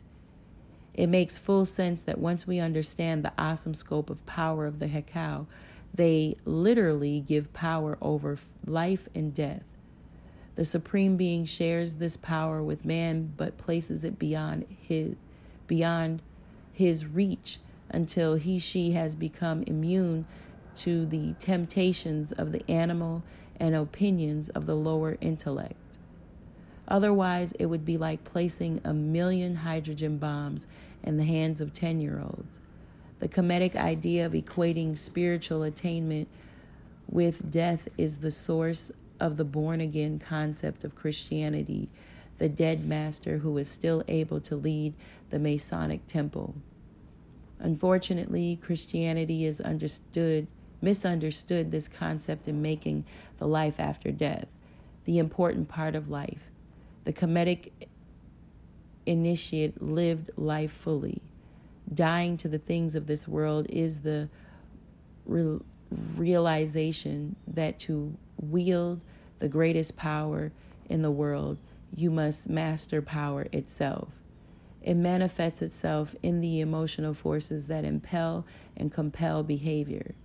It 0.93 1.07
makes 1.07 1.37
full 1.37 1.65
sense 1.65 2.03
that 2.03 2.19
once 2.19 2.47
we 2.47 2.59
understand 2.59 3.23
the 3.23 3.33
awesome 3.37 3.73
scope 3.73 4.09
of 4.09 4.25
power 4.25 4.65
of 4.65 4.79
the 4.79 4.87
Hekau, 4.87 5.45
they 5.93 6.35
literally 6.45 7.19
give 7.19 7.53
power 7.53 7.97
over 8.01 8.37
life 8.65 9.07
and 9.13 9.33
death. 9.33 9.63
The 10.55 10.65
Supreme 10.65 11.17
Being 11.17 11.43
shares 11.43 11.95
this 11.95 12.15
power 12.15 12.63
with 12.63 12.85
man 12.85 13.33
but 13.35 13.57
places 13.57 14.03
it 14.05 14.17
beyond 14.17 14.65
his 14.69 15.15
beyond 15.67 16.21
his 16.71 17.05
reach 17.05 17.59
until 17.89 18.35
he 18.35 18.59
she 18.59 18.91
has 18.91 19.15
become 19.15 19.63
immune 19.63 20.25
to 20.75 21.05
the 21.05 21.33
temptations 21.39 22.31
of 22.31 22.51
the 22.51 22.69
animal 22.69 23.23
and 23.59 23.75
opinions 23.75 24.49
of 24.49 24.65
the 24.65 24.75
lower 24.75 25.17
intellect. 25.21 25.75
Otherwise, 26.87 27.53
it 27.53 27.65
would 27.65 27.85
be 27.85 27.97
like 27.97 28.23
placing 28.23 28.79
a 28.83 28.93
million 28.93 29.57
hydrogen 29.57 30.17
bombs 30.17 30.67
in 31.03 31.17
the 31.17 31.23
hands 31.23 31.61
of 31.61 31.73
10 31.73 31.99
year 31.99 32.21
olds. 32.21 32.59
The 33.19 33.27
Kemetic 33.27 33.75
idea 33.75 34.25
of 34.25 34.33
equating 34.33 34.97
spiritual 34.97 35.63
attainment 35.63 36.27
with 37.09 37.51
death 37.51 37.87
is 37.97 38.17
the 38.17 38.31
source 38.31 38.91
of 39.19 39.37
the 39.37 39.45
born 39.45 39.81
again 39.81 40.19
concept 40.19 40.83
of 40.83 40.95
Christianity, 40.95 41.89
the 42.37 42.49
dead 42.49 42.85
master 42.85 43.37
who 43.37 43.57
is 43.57 43.69
still 43.69 44.03
able 44.07 44.41
to 44.41 44.55
lead 44.55 44.93
the 45.29 45.39
Masonic 45.39 46.05
temple. 46.07 46.55
Unfortunately, 47.59 48.59
Christianity 48.61 49.45
is 49.45 49.61
understood 49.61 50.47
misunderstood 50.81 51.71
this 51.71 51.87
concept 51.87 52.47
in 52.47 52.61
making 52.61 53.05
the 53.39 53.47
life 53.47 53.79
after 53.79 54.11
death 54.11 54.45
the 55.05 55.17
important 55.17 55.67
part 55.67 55.95
of 55.95 56.09
life. 56.09 56.51
The 57.05 57.13
Kemetic 57.13 57.71
initiate 59.05 59.81
lived 59.81 60.31
life 60.35 60.71
fully. 60.71 61.21
Dying 61.91 62.35
to 62.37 62.47
the 62.47 62.57
things 62.57 62.95
of 62.95 63.05
this 63.05 63.27
world 63.27 63.67
is 63.69 64.01
the 64.01 64.27
re- 65.25 65.59
realization 66.15 67.35
that 67.47 67.77
to 67.79 68.17
wield 68.41 69.01
the 69.37 69.47
greatest 69.47 69.95
power 69.95 70.51
in 70.89 71.03
the 71.03 71.11
world, 71.11 71.59
you 71.95 72.09
must 72.09 72.49
master 72.49 73.01
power 73.01 73.47
itself. 73.51 74.09
It 74.81 74.95
manifests 74.95 75.61
itself 75.61 76.15
in 76.21 76.41
the 76.41 76.59
emotional 76.59 77.13
forces 77.13 77.67
that 77.67 77.85
impel 77.85 78.45
and 78.75 78.91
compel 78.91 79.43
behavior. 79.43 80.15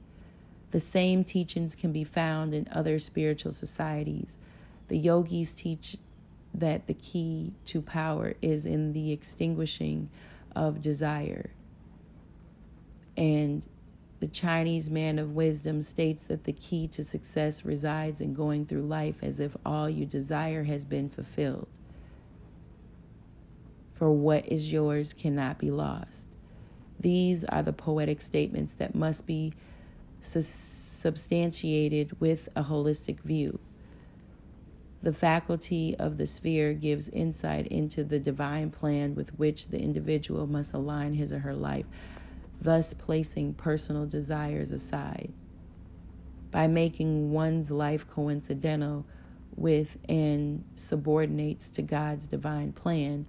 The 0.71 0.81
same 0.81 1.25
teachings 1.25 1.75
can 1.75 1.93
be 1.93 2.05
found 2.05 2.55
in 2.55 2.69
other 2.73 2.99
spiritual 2.99 3.53
societies. 3.53 4.39
The 4.89 4.99
yogis 4.99 5.53
teach 5.53 5.97
that 6.53 6.87
the 6.87 6.95
key 6.95 7.55
to 7.67 7.81
power 7.81 8.35
is 8.43 8.67
in 8.67 8.93
the 8.93 9.13
extinguishing 9.13 10.11
of 10.55 10.83
desire. 10.83 11.51
And 13.17 13.67
the 14.21 14.29
Chinese 14.29 14.91
man 14.91 15.19
of 15.19 15.35
wisdom 15.35 15.81
states 15.81 16.27
that 16.27 16.45
the 16.45 16.53
key 16.53 16.87
to 16.89 17.03
success 17.03 17.65
resides 17.65 18.21
in 18.21 18.35
going 18.35 18.67
through 18.67 18.83
life 18.83 19.17
as 19.23 19.41
if 19.41 19.57
all 19.65 19.89
you 19.89 20.05
desire 20.05 20.65
has 20.65 20.85
been 20.85 21.09
fulfilled. 21.09 21.69
For 23.95 24.11
what 24.11 24.47
is 24.47 24.73
yours 24.73 25.13
cannot 25.13 25.59
be 25.59 25.71
lost. 25.71 26.29
These 26.99 27.45
are 27.45 27.63
the 27.63 27.73
poetic 27.73 28.21
statements 28.21 28.75
that 28.75 28.95
must 28.95 29.27
be 29.27 29.55
substantiated 30.21 32.21
with 32.21 32.51
a 32.55 32.65
holistic 32.65 33.21
view. 33.21 33.59
The 35.03 35.13
faculty 35.13 35.97
of 35.99 36.19
the 36.19 36.27
sphere 36.27 36.75
gives 36.75 37.09
insight 37.09 37.67
into 37.69 38.05
the 38.05 38.21
divine 38.21 38.71
plan 38.71 39.15
with 39.15 39.39
which 39.39 39.69
the 39.69 39.81
individual 39.81 40.47
must 40.47 40.75
align 40.75 41.15
his 41.15 41.33
or 41.33 41.39
her 41.41 41.55
life 41.55 41.87
thus 42.61 42.93
placing 42.93 43.55
personal 43.55 44.07
desires 44.07 44.73
aside. 44.73 45.33
By 46.51 46.67
making 46.67 47.33
one's 47.33 47.71
life 47.71 48.09
coincidental 48.09 49.07
with 49.57 49.97
and 50.09 50.65
subordinates 50.75 51.71
to 51.71 51.83
God's 51.83 52.27
divine 52.27 52.73
plan, 52.73 53.27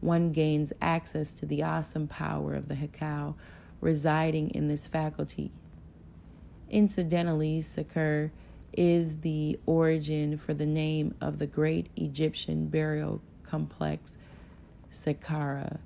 one 0.00 0.32
gains 0.32 0.72
access 0.80 1.32
to 1.34 1.46
the 1.46 1.62
awesome 1.62 2.06
power 2.06 2.54
of 2.54 2.68
the 2.68 2.74
Hekau 2.74 3.34
residing 3.80 4.50
in 4.50 4.68
this 4.68 4.86
faculty. 4.86 5.52
Incidentally, 6.68 7.60
Seker 7.60 8.32
is 8.76 9.18
the 9.22 9.58
origin 9.66 10.36
for 10.36 10.54
the 10.54 10.66
name 10.66 11.14
of 11.20 11.38
the 11.38 11.46
great 11.46 11.88
Egyptian 11.96 12.68
burial 12.68 13.20
complex, 13.42 14.18
Saqqara, 14.90 15.78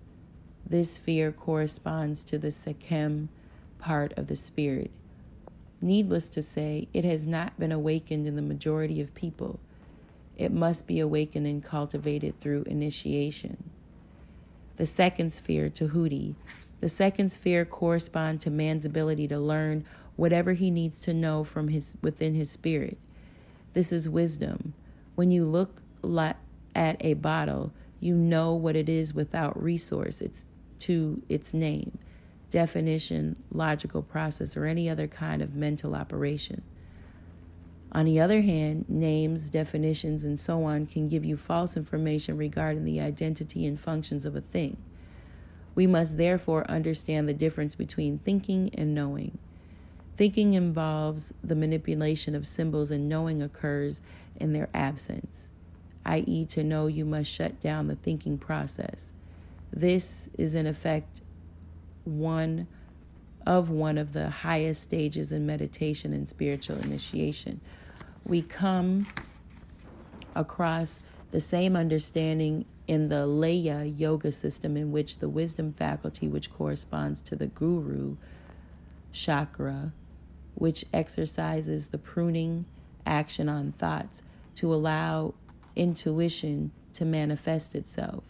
this 0.66 0.92
sphere 0.94 1.32
corresponds 1.32 2.22
to 2.24 2.38
the 2.38 2.48
Sekhem 2.48 3.28
part 3.78 4.12
of 4.16 4.26
the 4.26 4.36
spirit. 4.36 4.90
Needless 5.80 6.28
to 6.30 6.42
say, 6.42 6.88
it 6.92 7.04
has 7.04 7.26
not 7.26 7.58
been 7.58 7.72
awakened 7.72 8.26
in 8.26 8.36
the 8.36 8.42
majority 8.42 9.00
of 9.00 9.14
people. 9.14 9.58
It 10.36 10.52
must 10.52 10.86
be 10.86 11.00
awakened 11.00 11.46
and 11.46 11.64
cultivated 11.64 12.38
through 12.38 12.64
initiation. 12.64 13.70
The 14.76 14.86
second 14.86 15.32
sphere, 15.32 15.68
Tehuti. 15.70 16.34
The 16.80 16.88
second 16.88 17.30
sphere 17.30 17.64
corresponds 17.64 18.44
to 18.44 18.50
man's 18.50 18.84
ability 18.84 19.28
to 19.28 19.38
learn 19.38 19.84
whatever 20.20 20.52
he 20.52 20.70
needs 20.70 21.00
to 21.00 21.14
know 21.14 21.42
from 21.42 21.68
his 21.68 21.96
within 22.02 22.34
his 22.34 22.50
spirit. 22.50 22.98
This 23.72 23.90
is 23.90 24.06
wisdom. 24.06 24.74
When 25.14 25.30
you 25.30 25.46
look 25.46 25.80
at 26.74 26.96
a 27.00 27.14
bottle, 27.14 27.72
you 28.00 28.14
know 28.14 28.52
what 28.52 28.76
it 28.76 28.86
is 28.86 29.14
without 29.14 29.60
resource. 29.60 30.20
It's 30.20 30.44
to 30.80 31.22
its 31.30 31.54
name, 31.54 31.96
definition, 32.50 33.36
logical 33.50 34.02
process, 34.02 34.58
or 34.58 34.66
any 34.66 34.90
other 34.90 35.06
kind 35.06 35.40
of 35.40 35.54
mental 35.54 35.94
operation. 35.94 36.64
On 37.92 38.04
the 38.04 38.20
other 38.20 38.42
hand, 38.42 38.90
names, 38.90 39.48
definitions, 39.48 40.22
and 40.22 40.38
so 40.38 40.64
on 40.64 40.84
can 40.84 41.08
give 41.08 41.24
you 41.24 41.38
false 41.38 41.78
information 41.78 42.36
regarding 42.36 42.84
the 42.84 43.00
identity 43.00 43.64
and 43.64 43.80
functions 43.80 44.26
of 44.26 44.36
a 44.36 44.42
thing. 44.42 44.76
We 45.74 45.86
must 45.86 46.18
therefore 46.18 46.70
understand 46.70 47.26
the 47.26 47.32
difference 47.32 47.74
between 47.74 48.18
thinking 48.18 48.70
and 48.74 48.94
knowing. 48.94 49.38
Thinking 50.16 50.54
involves 50.54 51.32
the 51.42 51.54
manipulation 51.54 52.34
of 52.34 52.46
symbols, 52.46 52.90
and 52.90 53.08
knowing 53.08 53.40
occurs 53.40 54.02
in 54.36 54.52
their 54.52 54.68
absence, 54.74 55.50
i.e., 56.04 56.44
to 56.46 56.62
know 56.62 56.86
you 56.86 57.04
must 57.04 57.30
shut 57.30 57.60
down 57.60 57.88
the 57.88 57.96
thinking 57.96 58.36
process. 58.36 59.12
This 59.72 60.28
is, 60.36 60.54
in 60.54 60.66
effect, 60.66 61.22
one 62.04 62.66
of 63.46 63.70
one 63.70 63.96
of 63.96 64.12
the 64.12 64.28
highest 64.28 64.82
stages 64.82 65.32
in 65.32 65.46
meditation 65.46 66.12
and 66.12 66.28
spiritual 66.28 66.76
initiation. 66.78 67.60
We 68.24 68.42
come 68.42 69.06
across 70.34 71.00
the 71.30 71.40
same 71.40 71.76
understanding 71.76 72.66
in 72.86 73.08
the 73.08 73.26
Laya 73.26 73.84
yoga 73.84 74.32
system, 74.32 74.76
in 74.76 74.92
which 74.92 75.18
the 75.18 75.28
wisdom 75.28 75.72
faculty, 75.72 76.28
which 76.28 76.52
corresponds 76.52 77.20
to 77.22 77.36
the 77.36 77.46
guru 77.46 78.16
chakra, 79.12 79.92
which 80.60 80.84
exercises 80.92 81.88
the 81.88 81.96
pruning 81.96 82.66
action 83.06 83.48
on 83.48 83.72
thoughts 83.72 84.22
to 84.54 84.72
allow 84.72 85.32
intuition 85.74 86.70
to 86.92 87.02
manifest 87.06 87.74
itself. 87.74 88.22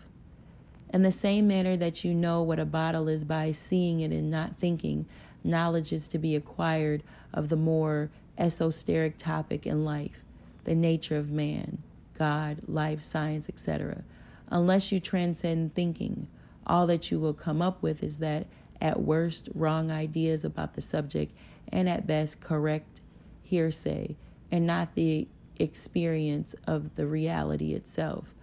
In 0.95 1.03
the 1.03 1.11
same 1.11 1.49
manner 1.49 1.77
that 1.77 2.05
you 2.05 2.15
know 2.15 2.41
what 2.41 2.61
a 2.61 2.65
bottle 2.65 3.09
is 3.09 3.25
by 3.25 3.51
seeing 3.51 4.01
it 4.01 4.13
and 4.13 4.31
not 4.31 4.59
thinking, 4.59 5.07
knowledge 5.43 5.93
is 5.93 6.07
to 6.07 6.19
be 6.19 6.37
acquired 6.37 7.03
of 7.35 7.49
the 7.49 7.57
more 7.57 8.11
esoteric 8.39 9.19
topic 9.19 9.67
in 9.67 9.85
life, 9.85 10.23
the 10.63 10.77
nature 10.77 11.17
of 11.17 11.33
man, 11.33 11.83
God, 12.17 12.59
life, 12.69 13.03
science, 13.03 13.49
etc. 13.49 14.05
Unless 14.51 14.93
you 14.93 15.01
transcend 15.01 15.75
thinking, 15.75 16.29
all 16.65 16.87
that 16.87 17.11
you 17.11 17.19
will 17.19 17.35
come 17.35 17.61
up 17.61 17.83
with 17.83 18.05
is 18.05 18.19
that 18.19 18.47
at 18.81 19.03
worst, 19.03 19.49
wrong 19.53 19.91
ideas 19.91 20.45
about 20.45 20.75
the 20.75 20.81
subject, 20.81 21.33
and 21.73 21.89
at 21.89 22.07
best, 22.07 22.41
correct 22.41 23.01
hearsay, 23.43 24.17
and 24.51 24.67
not 24.67 24.95
the 24.95 25.29
experience 25.59 26.55
of 26.67 26.95
the 26.95 27.07
reality 27.07 27.75
itself 27.75 28.35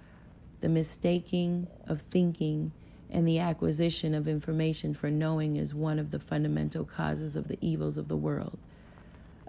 the 0.59 0.69
mistaking 0.69 1.67
of 1.87 2.01
thinking 2.01 2.71
and 3.09 3.27
the 3.27 3.39
acquisition 3.39 4.13
of 4.13 4.27
information 4.27 4.93
for 4.93 5.09
knowing 5.09 5.55
is 5.55 5.73
one 5.73 5.99
of 5.99 6.11
the 6.11 6.19
fundamental 6.19 6.83
causes 6.83 7.35
of 7.35 7.47
the 7.47 7.57
evils 7.61 7.97
of 7.97 8.07
the 8.07 8.17
world. 8.17 8.57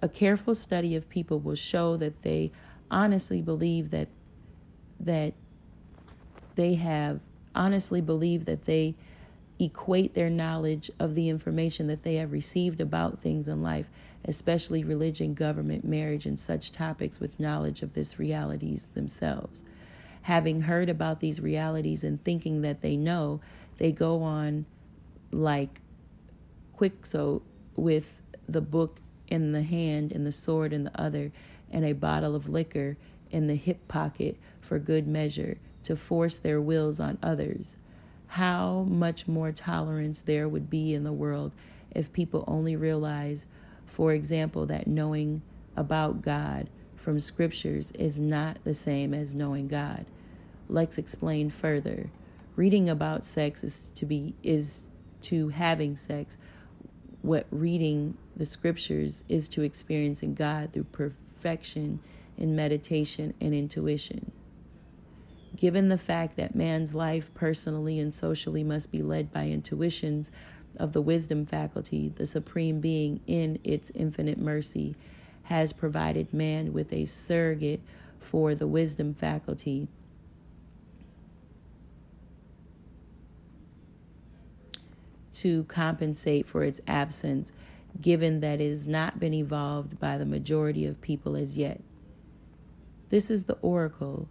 A 0.01 0.09
careful 0.09 0.55
study 0.55 0.95
of 0.95 1.09
people 1.09 1.41
will 1.41 1.57
show 1.57 1.97
that 1.97 2.23
they 2.23 2.53
honestly 2.91 3.43
believe 3.43 3.91
that 3.91 4.09
that 5.01 5.35
they 6.55 6.75
have 6.75 7.21
honestly 7.55 8.01
believe 8.01 8.45
that 8.45 8.63
they 8.63 8.95
equate 9.59 10.15
their 10.15 10.31
knowledge 10.31 10.91
of 10.99 11.15
the 11.15 11.29
information 11.29 11.87
that 11.89 12.03
they 12.03 12.17
have 12.17 12.33
received 12.33 12.81
about 12.81 13.21
things 13.21 13.49
in 13.49 13.63
life, 13.63 13.87
especially 14.25 14.85
religion, 14.85 15.35
government, 15.35 15.85
marriage, 15.85 16.27
and 16.27 16.39
such 16.39 16.73
topics, 16.73 17.21
with 17.21 17.41
knowledge 17.41 17.83
of 17.83 17.95
this 17.95 18.19
realities 18.19 18.89
themselves 18.95 19.65
having 20.29 20.61
heard 20.61 20.91
about 20.91 21.21
these 21.21 21.41
realities 21.41 22.05
and 22.05 22.23
thinking 22.23 22.61
that 22.61 22.83
they 22.83 22.95
know, 22.99 23.41
they 23.79 23.91
go 23.91 24.23
on 24.23 24.67
like 25.33 25.81
so 27.03 27.43
with 27.77 28.21
the 28.47 28.61
book 28.61 29.01
in 29.29 29.53
the 29.53 29.63
hand 29.63 30.13
and 30.13 30.27
the 30.27 30.33
sword 30.33 30.73
in 30.73 30.85
the 30.85 31.01
other 31.01 31.33
and 31.71 31.85
a 31.85 31.93
bottle 31.93 32.35
of 32.35 32.47
liquor 32.47 32.99
in 33.31 33.47
the 33.47 33.55
hip 33.55 33.89
pocket 33.89 34.37
for 34.61 34.79
good 34.79 35.07
measure 35.07 35.57
to 35.83 35.97
force 35.97 36.37
their 36.37 36.61
wills 36.61 37.01
on 37.01 37.17
others. 37.23 37.77
How 38.29 38.85
much 38.89 39.27
more 39.27 39.53
tolerance 39.53 40.21
there 40.21 40.49
would 40.49 40.69
be 40.69 40.95
in 40.95 41.05
the 41.05 41.13
world 41.13 41.53
if 41.91 42.13
people 42.13 42.45
only 42.47 42.77
realize, 42.77 43.47
for 43.87 44.13
example, 44.13 44.67
that 44.67 44.87
knowing 44.87 45.43
about 45.77 46.23
God 46.23 46.69
from 46.97 47.21
scriptures 47.21 47.93
is 47.93 48.21
not 48.21 48.59
the 48.65 48.75
same 48.75 49.15
as 49.15 49.35
knowing 49.35 49.69
God. 49.69 50.05
Lex 50.69 50.99
explained 50.99 51.55
further. 51.55 52.11
Reading 52.55 52.91
about 52.91 53.25
sex 53.25 53.65
is 53.65 53.91
to 53.95 54.05
be 54.05 54.35
is 54.43 54.91
to 55.23 55.49
having 55.49 55.97
sex. 55.97 56.37
What 57.23 57.47
reading 57.51 58.19
the 58.37 58.47
scriptures 58.47 59.25
is 59.29 59.49
to 59.51 59.63
experiencing 59.63 60.35
God 60.35 60.73
through 60.73 60.85
perfection 60.85 62.01
in 62.37 62.55
meditation 62.55 63.35
and 63.41 63.55
intuition. 63.55 64.33
Given 65.59 65.89
the 65.89 65.99
fact 65.99 66.37
that 66.37 66.55
man's 66.55 66.95
life 66.95 67.35
personally 67.35 67.99
and 67.99 68.15
socially 68.15 68.63
must 68.63 68.93
be 68.93 69.03
led 69.03 69.33
by 69.33 69.49
intuitions 69.49 70.31
of 70.79 70.93
the 70.93 71.03
wisdom 71.03 71.45
faculty, 71.45 72.13
the 72.15 72.27
Supreme 72.27 72.79
Being, 72.81 73.19
in 73.27 73.59
its 73.65 73.91
infinite 73.93 74.39
mercy, 74.39 74.95
has 75.45 75.73
provided 75.73 76.33
man 76.33 76.73
with 76.73 76.93
a 76.93 77.07
surrogate 77.07 77.81
for 78.21 78.55
the 78.55 78.69
wisdom 78.69 79.15
faculty. 79.15 79.89
To 85.33 85.65
compensate 85.65 86.47
for 86.47 86.63
its 86.63 86.81
absence, 86.87 87.53
given 88.01 88.39
that 88.39 88.61
it 88.61 88.69
has 88.69 88.87
not 88.87 89.19
been 89.19 89.35
evolved 89.35 89.99
by 89.99 90.19
the 90.19 90.25
majority 90.25 90.87
of 90.87 91.01
people 91.01 91.35
as 91.35 91.57
yet. 91.57 91.81
This 93.09 93.29
is 93.29 93.45
the 93.45 93.59
oracle 93.61 94.29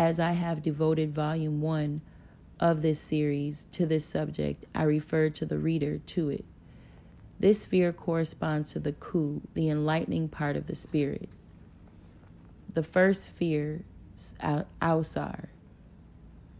as 0.00 0.18
I 0.18 0.32
have 0.32 0.62
devoted 0.62 1.14
volume 1.14 1.60
one 1.60 2.00
of 2.58 2.80
this 2.80 2.98
series 2.98 3.66
to 3.72 3.84
this 3.84 4.02
subject, 4.06 4.64
I 4.74 4.84
refer 4.84 5.28
to 5.28 5.44
the 5.44 5.58
reader 5.58 5.98
to 5.98 6.30
it. 6.30 6.46
This 7.38 7.64
sphere 7.64 7.92
corresponds 7.92 8.72
to 8.72 8.78
the 8.78 8.92
khu, 8.92 9.42
the 9.52 9.68
enlightening 9.68 10.30
part 10.30 10.56
of 10.56 10.68
the 10.68 10.74
spirit. 10.74 11.28
The 12.72 12.82
first 12.82 13.24
sphere, 13.24 13.84
Ausar, 14.80 15.48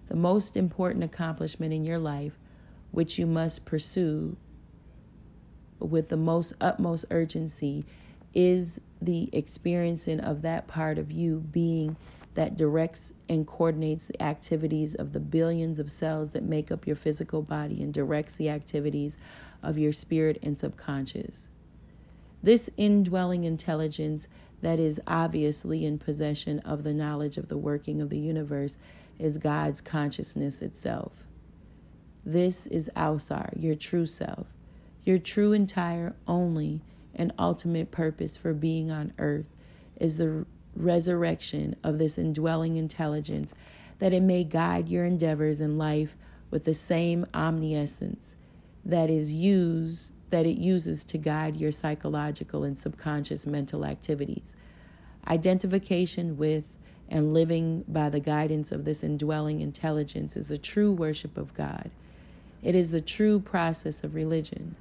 the 0.09 0.17
most 0.17 0.55
important 0.55 1.03
accomplishment 1.03 1.73
in 1.73 1.83
your 1.83 1.99
life, 1.99 2.39
which 2.91 3.19
you 3.19 3.25
must 3.25 3.65
pursue 3.65 4.37
with 5.79 6.11
the 6.11 6.19
most 6.19 6.53
utmost 6.61 7.07
urgency, 7.11 7.87
is 8.35 8.83
the 9.01 9.31
experiencing 9.33 10.21
of 10.21 10.43
that 10.43 10.69
part 10.69 10.99
of 10.99 11.11
you 11.11 11.39
being 11.51 11.97
that 12.35 12.57
directs 12.57 13.13
and 13.29 13.47
coordinates 13.47 14.07
the 14.07 14.23
activities 14.23 14.95
of 14.95 15.13
the 15.13 15.21
billions 15.21 15.79
of 15.79 15.91
cells 15.91 16.31
that 16.31 16.45
make 16.45 16.71
up 16.71 16.87
your 16.87 16.97
physical 16.97 17.43
body 17.43 17.83
and 17.83 17.93
directs 17.93 18.37
the 18.37 18.49
activities 18.49 19.17
of 19.63 19.79
your 19.79 19.93
spirit 19.93 20.39
and 20.43 20.57
subconscious. 20.57 21.49
This 22.43 22.71
indwelling 22.77 23.45
intelligence 23.45 24.29
that 24.63 24.79
is 24.79 25.01
obviously 25.07 25.85
in 25.85 25.99
possession 25.99 26.61
of 26.61 26.85
the 26.85 26.95
knowledge 26.95 27.37
of 27.37 27.49
the 27.49 27.59
working 27.59 28.01
of 28.01 28.11
the 28.11 28.19
universe 28.19 28.79
is 29.19 29.39
God's 29.39 29.81
consciousness 29.81 30.63
itself. 30.63 31.13
This 32.25 32.67
is 32.67 32.91
Ausar, 32.97 33.51
your 33.61 33.75
true 33.75 34.07
self, 34.07 34.47
your 35.05 35.19
true, 35.19 35.53
entire, 35.53 36.15
only, 36.29 36.83
and 37.15 37.33
ultimate 37.39 37.91
purpose 37.91 38.37
for 38.37 38.55
being 38.55 38.91
on 38.91 39.13
earth 39.19 39.47
is 39.97 40.17
the 40.19 40.47
resurrection 40.75 41.77
of 41.83 41.99
this 41.99 42.19
indwelling 42.19 42.77
intelligence, 42.77 43.55
that 43.99 44.13
it 44.13 44.23
may 44.23 44.45
guide 44.45 44.89
your 44.89 45.05
endeavors 45.05 45.61
in 45.61 45.77
life 45.77 46.17
with 46.51 46.65
the 46.65 46.75
same 46.75 47.27
omniscience 47.35 48.35
that 48.85 49.11
is 49.11 49.33
used 49.33 50.13
that 50.31 50.47
it 50.47 50.57
uses 50.57 51.05
to 51.05 51.19
guide 51.19 51.57
your 51.57 51.73
psychological 51.73 52.65
and 52.65 52.79
subconscious 52.79 53.47
mental 53.47 53.85
activities. 53.85 54.57
Identification 55.27 56.37
with 56.37 56.77
and 57.09 57.35
living 57.35 57.85
by 57.89 58.09
the 58.09 58.21
guidance 58.21 58.71
of 58.71 58.85
this 58.85 59.03
indwelling 59.03 59.61
intelligence 59.61 60.37
is 60.37 60.49
the 60.49 60.59
true 60.59 60.93
worship 60.93 61.37
of 61.37 61.53
God. 61.55 61.91
It 62.63 62.77
is 62.77 62.93
the 62.93 63.01
true 63.01 63.41
process 63.41 64.05
of 64.05 64.15
religion. 64.15 64.77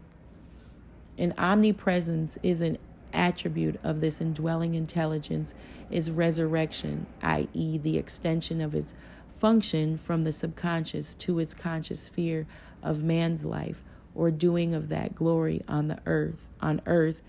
An 1.18 1.34
omnipresence 1.38 2.38
is 2.44 2.62
an 2.62 2.78
attribute 3.14 3.80
of 3.84 4.02
this 4.02 4.22
indwelling 4.22 4.76
intelligence 4.76 5.56
is 5.90 6.12
resurrection, 6.12 7.06
i.e., 7.22 7.78
the 7.78 7.98
extension 7.98 8.62
of 8.62 8.76
its 8.76 8.96
function 9.38 9.98
from 9.98 10.24
the 10.24 10.32
subconscious 10.32 11.16
to 11.16 11.40
its 11.40 11.54
conscious 11.54 12.02
sphere 12.02 12.46
of 12.84 13.04
man's 13.04 13.46
life, 13.46 13.84
or 14.16 14.32
doing 14.32 14.74
of 14.74 14.90
that 14.90 15.16
glory 15.16 15.62
on 15.68 15.88
the 15.88 16.00
earth, 16.06 16.46
on 16.62 16.82
earth 16.86 17.22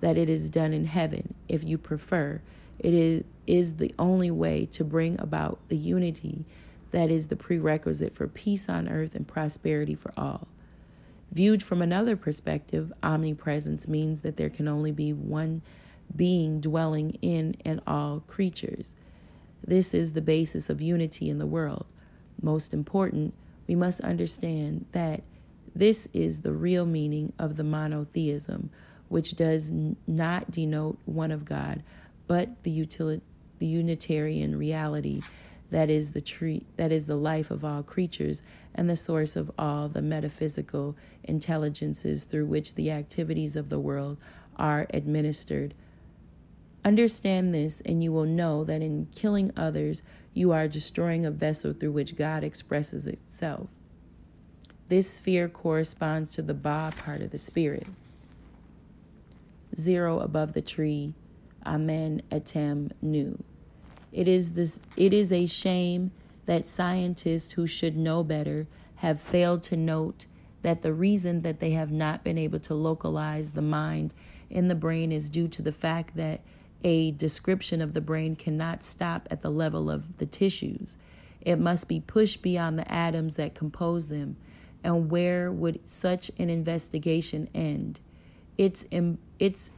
that 0.00 0.18
it 0.18 0.28
is 0.28 0.50
done 0.50 0.72
in 0.72 0.86
heaven, 0.86 1.34
if 1.48 1.62
you 1.62 1.78
prefer. 1.78 2.40
It 2.78 2.94
is, 2.94 3.24
is 3.46 3.76
the 3.76 3.94
only 3.98 4.30
way 4.30 4.66
to 4.66 4.84
bring 4.84 5.20
about 5.20 5.60
the 5.68 5.76
unity 5.76 6.44
that 6.90 7.10
is 7.10 7.28
the 7.28 7.36
prerequisite 7.36 8.14
for 8.14 8.28
peace 8.28 8.68
on 8.68 8.88
earth 8.88 9.14
and 9.14 9.26
prosperity 9.26 9.94
for 9.94 10.12
all. 10.16 10.46
Viewed 11.32 11.62
from 11.62 11.80
another 11.80 12.14
perspective, 12.14 12.92
omnipresence 13.02 13.88
means 13.88 14.20
that 14.20 14.36
there 14.36 14.50
can 14.50 14.68
only 14.68 14.92
be 14.92 15.14
one 15.14 15.62
being 16.14 16.60
dwelling 16.60 17.16
in 17.22 17.56
and 17.64 17.80
all 17.86 18.20
creatures. 18.26 18.96
This 19.64 19.94
is 19.94 20.12
the 20.12 20.20
basis 20.20 20.68
of 20.68 20.82
unity 20.82 21.30
in 21.30 21.38
the 21.38 21.46
world. 21.46 21.86
Most 22.42 22.74
important, 22.74 23.32
we 23.66 23.74
must 23.74 24.02
understand 24.02 24.84
that 24.92 25.22
this 25.74 26.06
is 26.12 26.42
the 26.42 26.52
real 26.52 26.84
meaning 26.84 27.32
of 27.38 27.56
the 27.56 27.64
monotheism, 27.64 28.68
which 29.08 29.34
does 29.34 29.72
not 30.06 30.50
denote 30.50 30.98
one 31.06 31.30
of 31.30 31.46
God, 31.46 31.82
but 32.26 32.62
the, 32.62 32.78
util- 32.78 33.22
the 33.58 33.66
Unitarian 33.66 34.58
reality 34.58 35.22
that 35.70 35.88
is 35.88 36.12
the 36.12 36.20
tree 36.20 36.66
that 36.76 36.92
is 36.92 37.06
the 37.06 37.16
life 37.16 37.50
of 37.50 37.64
all 37.64 37.82
creatures 37.82 38.42
and 38.74 38.88
the 38.88 38.96
source 38.96 39.36
of 39.36 39.50
all 39.58 39.88
the 39.88 40.02
metaphysical 40.02 40.96
intelligences 41.24 42.24
through 42.24 42.46
which 42.46 42.74
the 42.74 42.90
activities 42.90 43.56
of 43.56 43.68
the 43.68 43.78
world 43.78 44.16
are 44.56 44.86
administered. 44.92 45.74
Understand 46.84 47.54
this, 47.54 47.80
and 47.82 48.02
you 48.02 48.12
will 48.12 48.24
know 48.24 48.64
that 48.64 48.82
in 48.82 49.06
killing 49.14 49.52
others, 49.56 50.02
you 50.34 50.50
are 50.52 50.66
destroying 50.66 51.24
a 51.24 51.30
vessel 51.30 51.72
through 51.72 51.92
which 51.92 52.16
God 52.16 52.42
expresses 52.42 53.06
itself. 53.06 53.68
This 54.88 55.08
sphere 55.08 55.48
corresponds 55.48 56.32
to 56.32 56.42
the 56.42 56.54
Ba 56.54 56.92
part 56.96 57.22
of 57.22 57.30
the 57.30 57.38
spirit. 57.38 57.86
Zero 59.76 60.20
above 60.20 60.52
the 60.52 60.60
tree, 60.60 61.14
Amen 61.64 62.22
Etem 62.30 62.90
Nu. 63.00 63.42
It 64.12 64.28
is 64.28 64.52
this 64.52 64.80
it 64.96 65.14
is 65.14 65.32
a 65.32 65.46
shame 65.46 66.10
that 66.46 66.66
scientists 66.66 67.52
who 67.52 67.66
should 67.66 67.96
know 67.96 68.22
better 68.22 68.66
have 68.96 69.20
failed 69.20 69.62
to 69.64 69.76
note 69.76 70.26
that 70.62 70.82
the 70.82 70.92
reason 70.92 71.42
that 71.42 71.60
they 71.60 71.72
have 71.72 71.90
not 71.90 72.22
been 72.24 72.38
able 72.38 72.60
to 72.60 72.74
localize 72.74 73.50
the 73.50 73.62
mind 73.62 74.14
in 74.48 74.68
the 74.68 74.74
brain 74.74 75.10
is 75.10 75.28
due 75.28 75.48
to 75.48 75.62
the 75.62 75.72
fact 75.72 76.16
that 76.16 76.40
a 76.84 77.12
description 77.12 77.80
of 77.80 77.94
the 77.94 78.00
brain 78.00 78.36
cannot 78.36 78.82
stop 78.82 79.28
at 79.30 79.40
the 79.40 79.50
level 79.50 79.90
of 79.90 80.18
the 80.18 80.26
tissues. 80.26 80.96
It 81.40 81.58
must 81.58 81.88
be 81.88 82.00
pushed 82.00 82.42
beyond 82.42 82.78
the 82.78 82.90
atoms 82.92 83.36
that 83.36 83.54
compose 83.54 84.08
them. 84.08 84.36
And 84.84 85.10
where 85.10 85.50
would 85.50 85.88
such 85.88 86.30
an 86.38 86.50
investigation 86.50 87.48
end? 87.54 88.00
It's 88.58 88.84
it's 89.38 89.70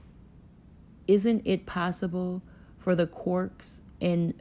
isn't 1.06 1.42
it 1.44 1.66
possible 1.66 2.42
for 2.78 2.94
the 2.94 3.06
quarks 3.06 3.80
and 4.00 4.34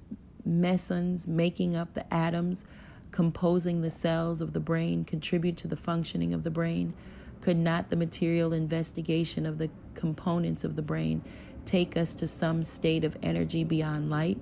mesons 0.45 1.27
making 1.27 1.75
up 1.75 1.93
the 1.93 2.12
atoms 2.13 2.65
composing 3.12 3.82
the 3.82 3.89
cells 3.89 4.41
of 4.41 4.53
the 4.53 4.60
brain 4.60 5.06
contribute 5.06 5.56
to 5.58 5.67
the 5.67 5.77
functioning 5.77 6.34
of 6.34 6.43
the 6.43 6.51
brain? 6.51 6.93
Could 7.41 7.58
not 7.58 7.89
the 7.89 7.95
material 7.95 8.53
investigation 8.53 9.45
of 9.45 9.58
the 9.58 9.69
components 9.93 10.63
of 10.63 10.75
the 10.75 10.82
brain 10.82 11.23
take 11.65 11.95
us 11.95 12.13
to 12.15 12.27
some 12.27 12.63
state 12.63 13.03
of 13.03 13.17
energy 13.21 13.63
beyond 13.63 14.10
light? 14.10 14.39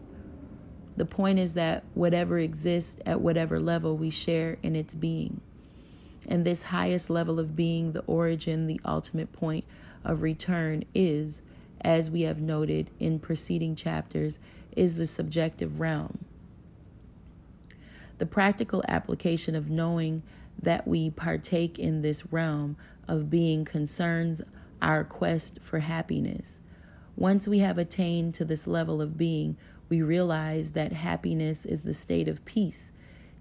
The 0.97 1.05
point 1.05 1.39
is 1.39 1.53
that 1.55 1.83
whatever 1.93 2.37
exists 2.37 2.97
at 3.05 3.21
whatever 3.21 3.59
level 3.59 3.97
we 3.97 4.09
share 4.09 4.57
in 4.61 4.75
its 4.75 4.93
being. 4.95 5.41
And 6.27 6.45
this 6.45 6.63
highest 6.63 7.09
level 7.09 7.39
of 7.39 7.55
being, 7.55 7.93
the 7.93 8.03
origin, 8.07 8.67
the 8.67 8.79
ultimate 8.85 9.31
point 9.31 9.65
of 10.03 10.21
return, 10.21 10.83
is, 10.93 11.41
as 11.81 12.11
we 12.11 12.21
have 12.21 12.39
noted 12.39 12.91
in 12.99 13.19
preceding 13.19 13.75
chapters, 13.75 14.37
is 14.75 14.95
the 14.95 15.07
subjective 15.07 15.79
realm. 15.79 16.25
The 18.17 18.25
practical 18.25 18.83
application 18.87 19.55
of 19.55 19.69
knowing 19.69 20.23
that 20.61 20.87
we 20.87 21.09
partake 21.09 21.79
in 21.79 22.01
this 22.01 22.31
realm 22.31 22.77
of 23.07 23.29
being 23.29 23.65
concerns 23.65 24.41
our 24.81 25.03
quest 25.03 25.59
for 25.61 25.79
happiness. 25.79 26.59
Once 27.15 27.47
we 27.47 27.59
have 27.59 27.77
attained 27.77 28.33
to 28.35 28.45
this 28.45 28.67
level 28.67 29.01
of 29.01 29.17
being, 29.17 29.57
we 29.89 30.01
realize 30.01 30.71
that 30.71 30.93
happiness 30.93 31.65
is 31.65 31.83
the 31.83 31.93
state 31.93 32.27
of 32.27 32.45
peace. 32.45 32.91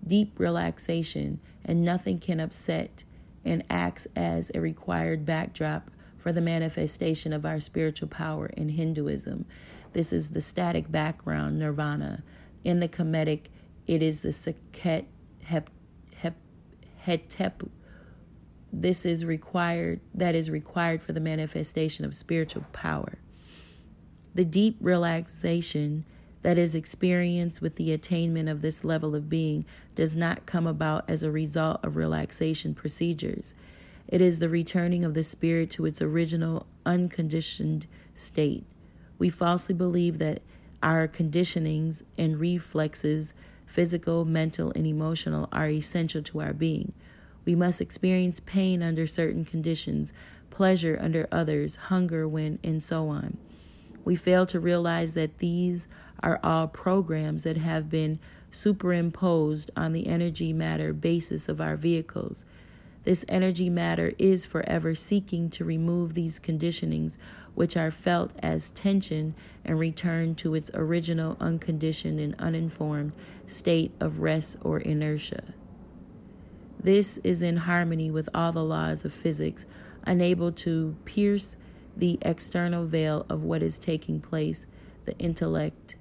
deep 0.06 0.38
relaxation, 0.38 1.40
and 1.64 1.84
nothing 1.84 2.18
can 2.18 2.40
upset 2.40 3.04
and 3.44 3.62
acts 3.70 4.06
as 4.16 4.50
a 4.54 4.60
required 4.60 5.24
backdrop 5.24 5.90
for 6.18 6.32
the 6.32 6.40
manifestation 6.40 7.32
of 7.32 7.46
our 7.46 7.60
spiritual 7.60 8.08
power 8.08 8.46
in 8.46 8.70
Hinduism. 8.70 9.46
This 9.92 10.12
is 10.12 10.30
the 10.30 10.40
static 10.40 10.90
background, 10.90 11.58
nirvana. 11.58 12.22
In 12.64 12.80
the 12.80 12.88
Kemetic, 12.88 13.46
it 13.86 14.02
is 14.02 14.20
the 14.20 14.28
Saket 14.28 15.06
hep, 15.42 15.70
hep, 16.16 16.36
hetep. 17.06 17.68
This 18.72 19.04
is 19.04 19.24
required, 19.24 20.00
that 20.14 20.34
is 20.34 20.50
required 20.50 21.02
for 21.02 21.12
the 21.12 21.20
manifestation 21.20 22.04
of 22.04 22.14
spiritual 22.14 22.64
power. 22.72 23.18
The 24.34 24.44
deep 24.44 24.76
relaxation 24.80 26.04
that 26.42 26.56
is 26.56 26.74
experienced 26.74 27.60
with 27.60 27.76
the 27.76 27.92
attainment 27.92 28.48
of 28.48 28.62
this 28.62 28.84
level 28.84 29.14
of 29.14 29.28
being 29.28 29.66
does 29.94 30.14
not 30.14 30.46
come 30.46 30.66
about 30.66 31.04
as 31.08 31.22
a 31.22 31.30
result 31.30 31.80
of 31.82 31.96
relaxation 31.96 32.74
procedures. 32.74 33.54
It 34.08 34.20
is 34.20 34.38
the 34.38 34.48
returning 34.48 35.04
of 35.04 35.14
the 35.14 35.22
spirit 35.22 35.70
to 35.72 35.84
its 35.84 36.00
original 36.00 36.66
unconditioned 36.86 37.86
state. 38.14 38.64
We 39.20 39.28
falsely 39.28 39.74
believe 39.74 40.18
that 40.18 40.40
our 40.82 41.06
conditionings 41.06 42.02
and 42.16 42.40
reflexes, 42.40 43.34
physical, 43.66 44.24
mental, 44.24 44.72
and 44.74 44.86
emotional, 44.86 45.48
are 45.52 45.68
essential 45.68 46.22
to 46.22 46.40
our 46.40 46.54
being. 46.54 46.94
We 47.44 47.54
must 47.54 47.82
experience 47.82 48.40
pain 48.40 48.82
under 48.82 49.06
certain 49.06 49.44
conditions, 49.44 50.14
pleasure 50.48 50.98
under 51.00 51.28
others, 51.30 51.76
hunger 51.76 52.26
when, 52.26 52.58
and 52.64 52.82
so 52.82 53.08
on. 53.08 53.36
We 54.06 54.16
fail 54.16 54.46
to 54.46 54.58
realize 54.58 55.12
that 55.12 55.38
these 55.38 55.86
are 56.22 56.40
all 56.42 56.66
programs 56.66 57.42
that 57.42 57.58
have 57.58 57.90
been 57.90 58.18
superimposed 58.50 59.70
on 59.76 59.92
the 59.92 60.06
energy 60.06 60.54
matter 60.54 60.94
basis 60.94 61.46
of 61.46 61.60
our 61.60 61.76
vehicles. 61.76 62.46
This 63.04 63.24
energy 63.28 63.70
matter 63.70 64.12
is 64.18 64.44
forever 64.46 64.94
seeking 64.94 65.48
to 65.50 65.64
remove 65.64 66.14
these 66.14 66.38
conditionings, 66.38 67.16
which 67.54 67.76
are 67.76 67.90
felt 67.90 68.32
as 68.42 68.70
tension, 68.70 69.34
and 69.64 69.78
return 69.78 70.34
to 70.34 70.54
its 70.54 70.70
original 70.74 71.36
unconditioned 71.40 72.18
and 72.18 72.34
uninformed 72.38 73.12
state 73.46 73.92
of 74.00 74.20
rest 74.20 74.56
or 74.62 74.78
inertia. 74.78 75.42
This 76.82 77.18
is 77.18 77.42
in 77.42 77.58
harmony 77.58 78.10
with 78.10 78.28
all 78.34 78.52
the 78.52 78.64
laws 78.64 79.04
of 79.04 79.12
physics, 79.12 79.66
unable 80.06 80.50
to 80.52 80.96
pierce 81.04 81.56
the 81.96 82.18
external 82.22 82.86
veil 82.86 83.26
of 83.28 83.42
what 83.42 83.62
is 83.62 83.78
taking 83.78 84.20
place. 84.20 84.66
The 85.04 85.18
intellect 85.18 85.96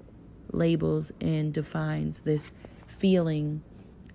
labels 0.52 1.12
and 1.20 1.52
defines 1.52 2.22
this 2.22 2.52
feeling 2.86 3.62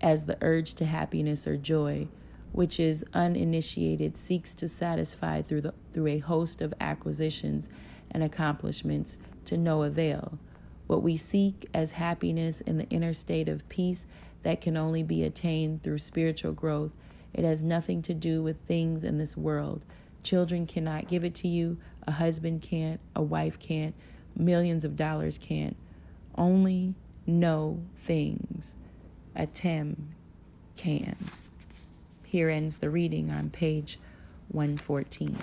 as 0.02 0.26
the 0.26 0.38
urge 0.42 0.74
to 0.76 0.86
happiness 0.86 1.48
or 1.48 1.58
joy, 1.58 2.08
which 2.56 2.80
is 2.80 3.04
uninitiated, 3.14 4.16
seeks 4.16 4.54
to 4.54 4.66
satisfy 4.66 5.42
through, 5.42 5.60
the, 5.60 5.74
through 5.92 6.08
a 6.08 6.20
host 6.20 6.62
of 6.62 6.74
acquisitions 6.80 7.70
and 8.10 8.24
accomplishments 8.24 9.18
to 9.44 9.58
no 9.58 9.84
avail. 9.84 10.40
What 10.88 11.04
we 11.04 11.18
seek 11.18 11.68
as 11.74 11.92
happiness 11.92 12.62
in 12.62 12.78
the 12.78 12.88
inner 12.88 13.12
state 13.12 13.50
of 13.50 13.68
peace 13.68 14.08
that 14.44 14.62
can 14.62 14.78
only 14.78 15.04
be 15.04 15.22
attained 15.22 15.84
through 15.84 15.98
spiritual 15.98 16.54
growth. 16.54 16.96
It 17.34 17.44
has 17.44 17.62
nothing 17.62 18.02
to 18.04 18.14
do 18.14 18.42
with 18.42 18.62
things 18.62 19.04
in 19.04 19.18
this 19.18 19.36
world. 19.36 19.84
Children 20.24 20.66
cannot 20.66 21.10
give 21.10 21.26
it 21.26 21.36
to 21.36 21.50
you, 21.50 21.78
a 22.08 22.12
husband 22.12 22.62
can't, 22.62 23.02
a 23.18 23.22
wife 23.22 23.60
can't, 23.60 23.96
millions 24.34 24.86
of 24.86 24.96
dollars 24.96 25.38
can't 25.38 25.76
only 26.38 26.96
know 27.28 27.82
things. 27.98 28.78
Atem 29.36 29.96
can. 30.78 31.18
Here 32.36 32.50
ends 32.50 32.80
the 32.80 32.90
reading 32.90 33.32
on 33.32 33.50
page 33.50 33.98
114. 34.50 35.38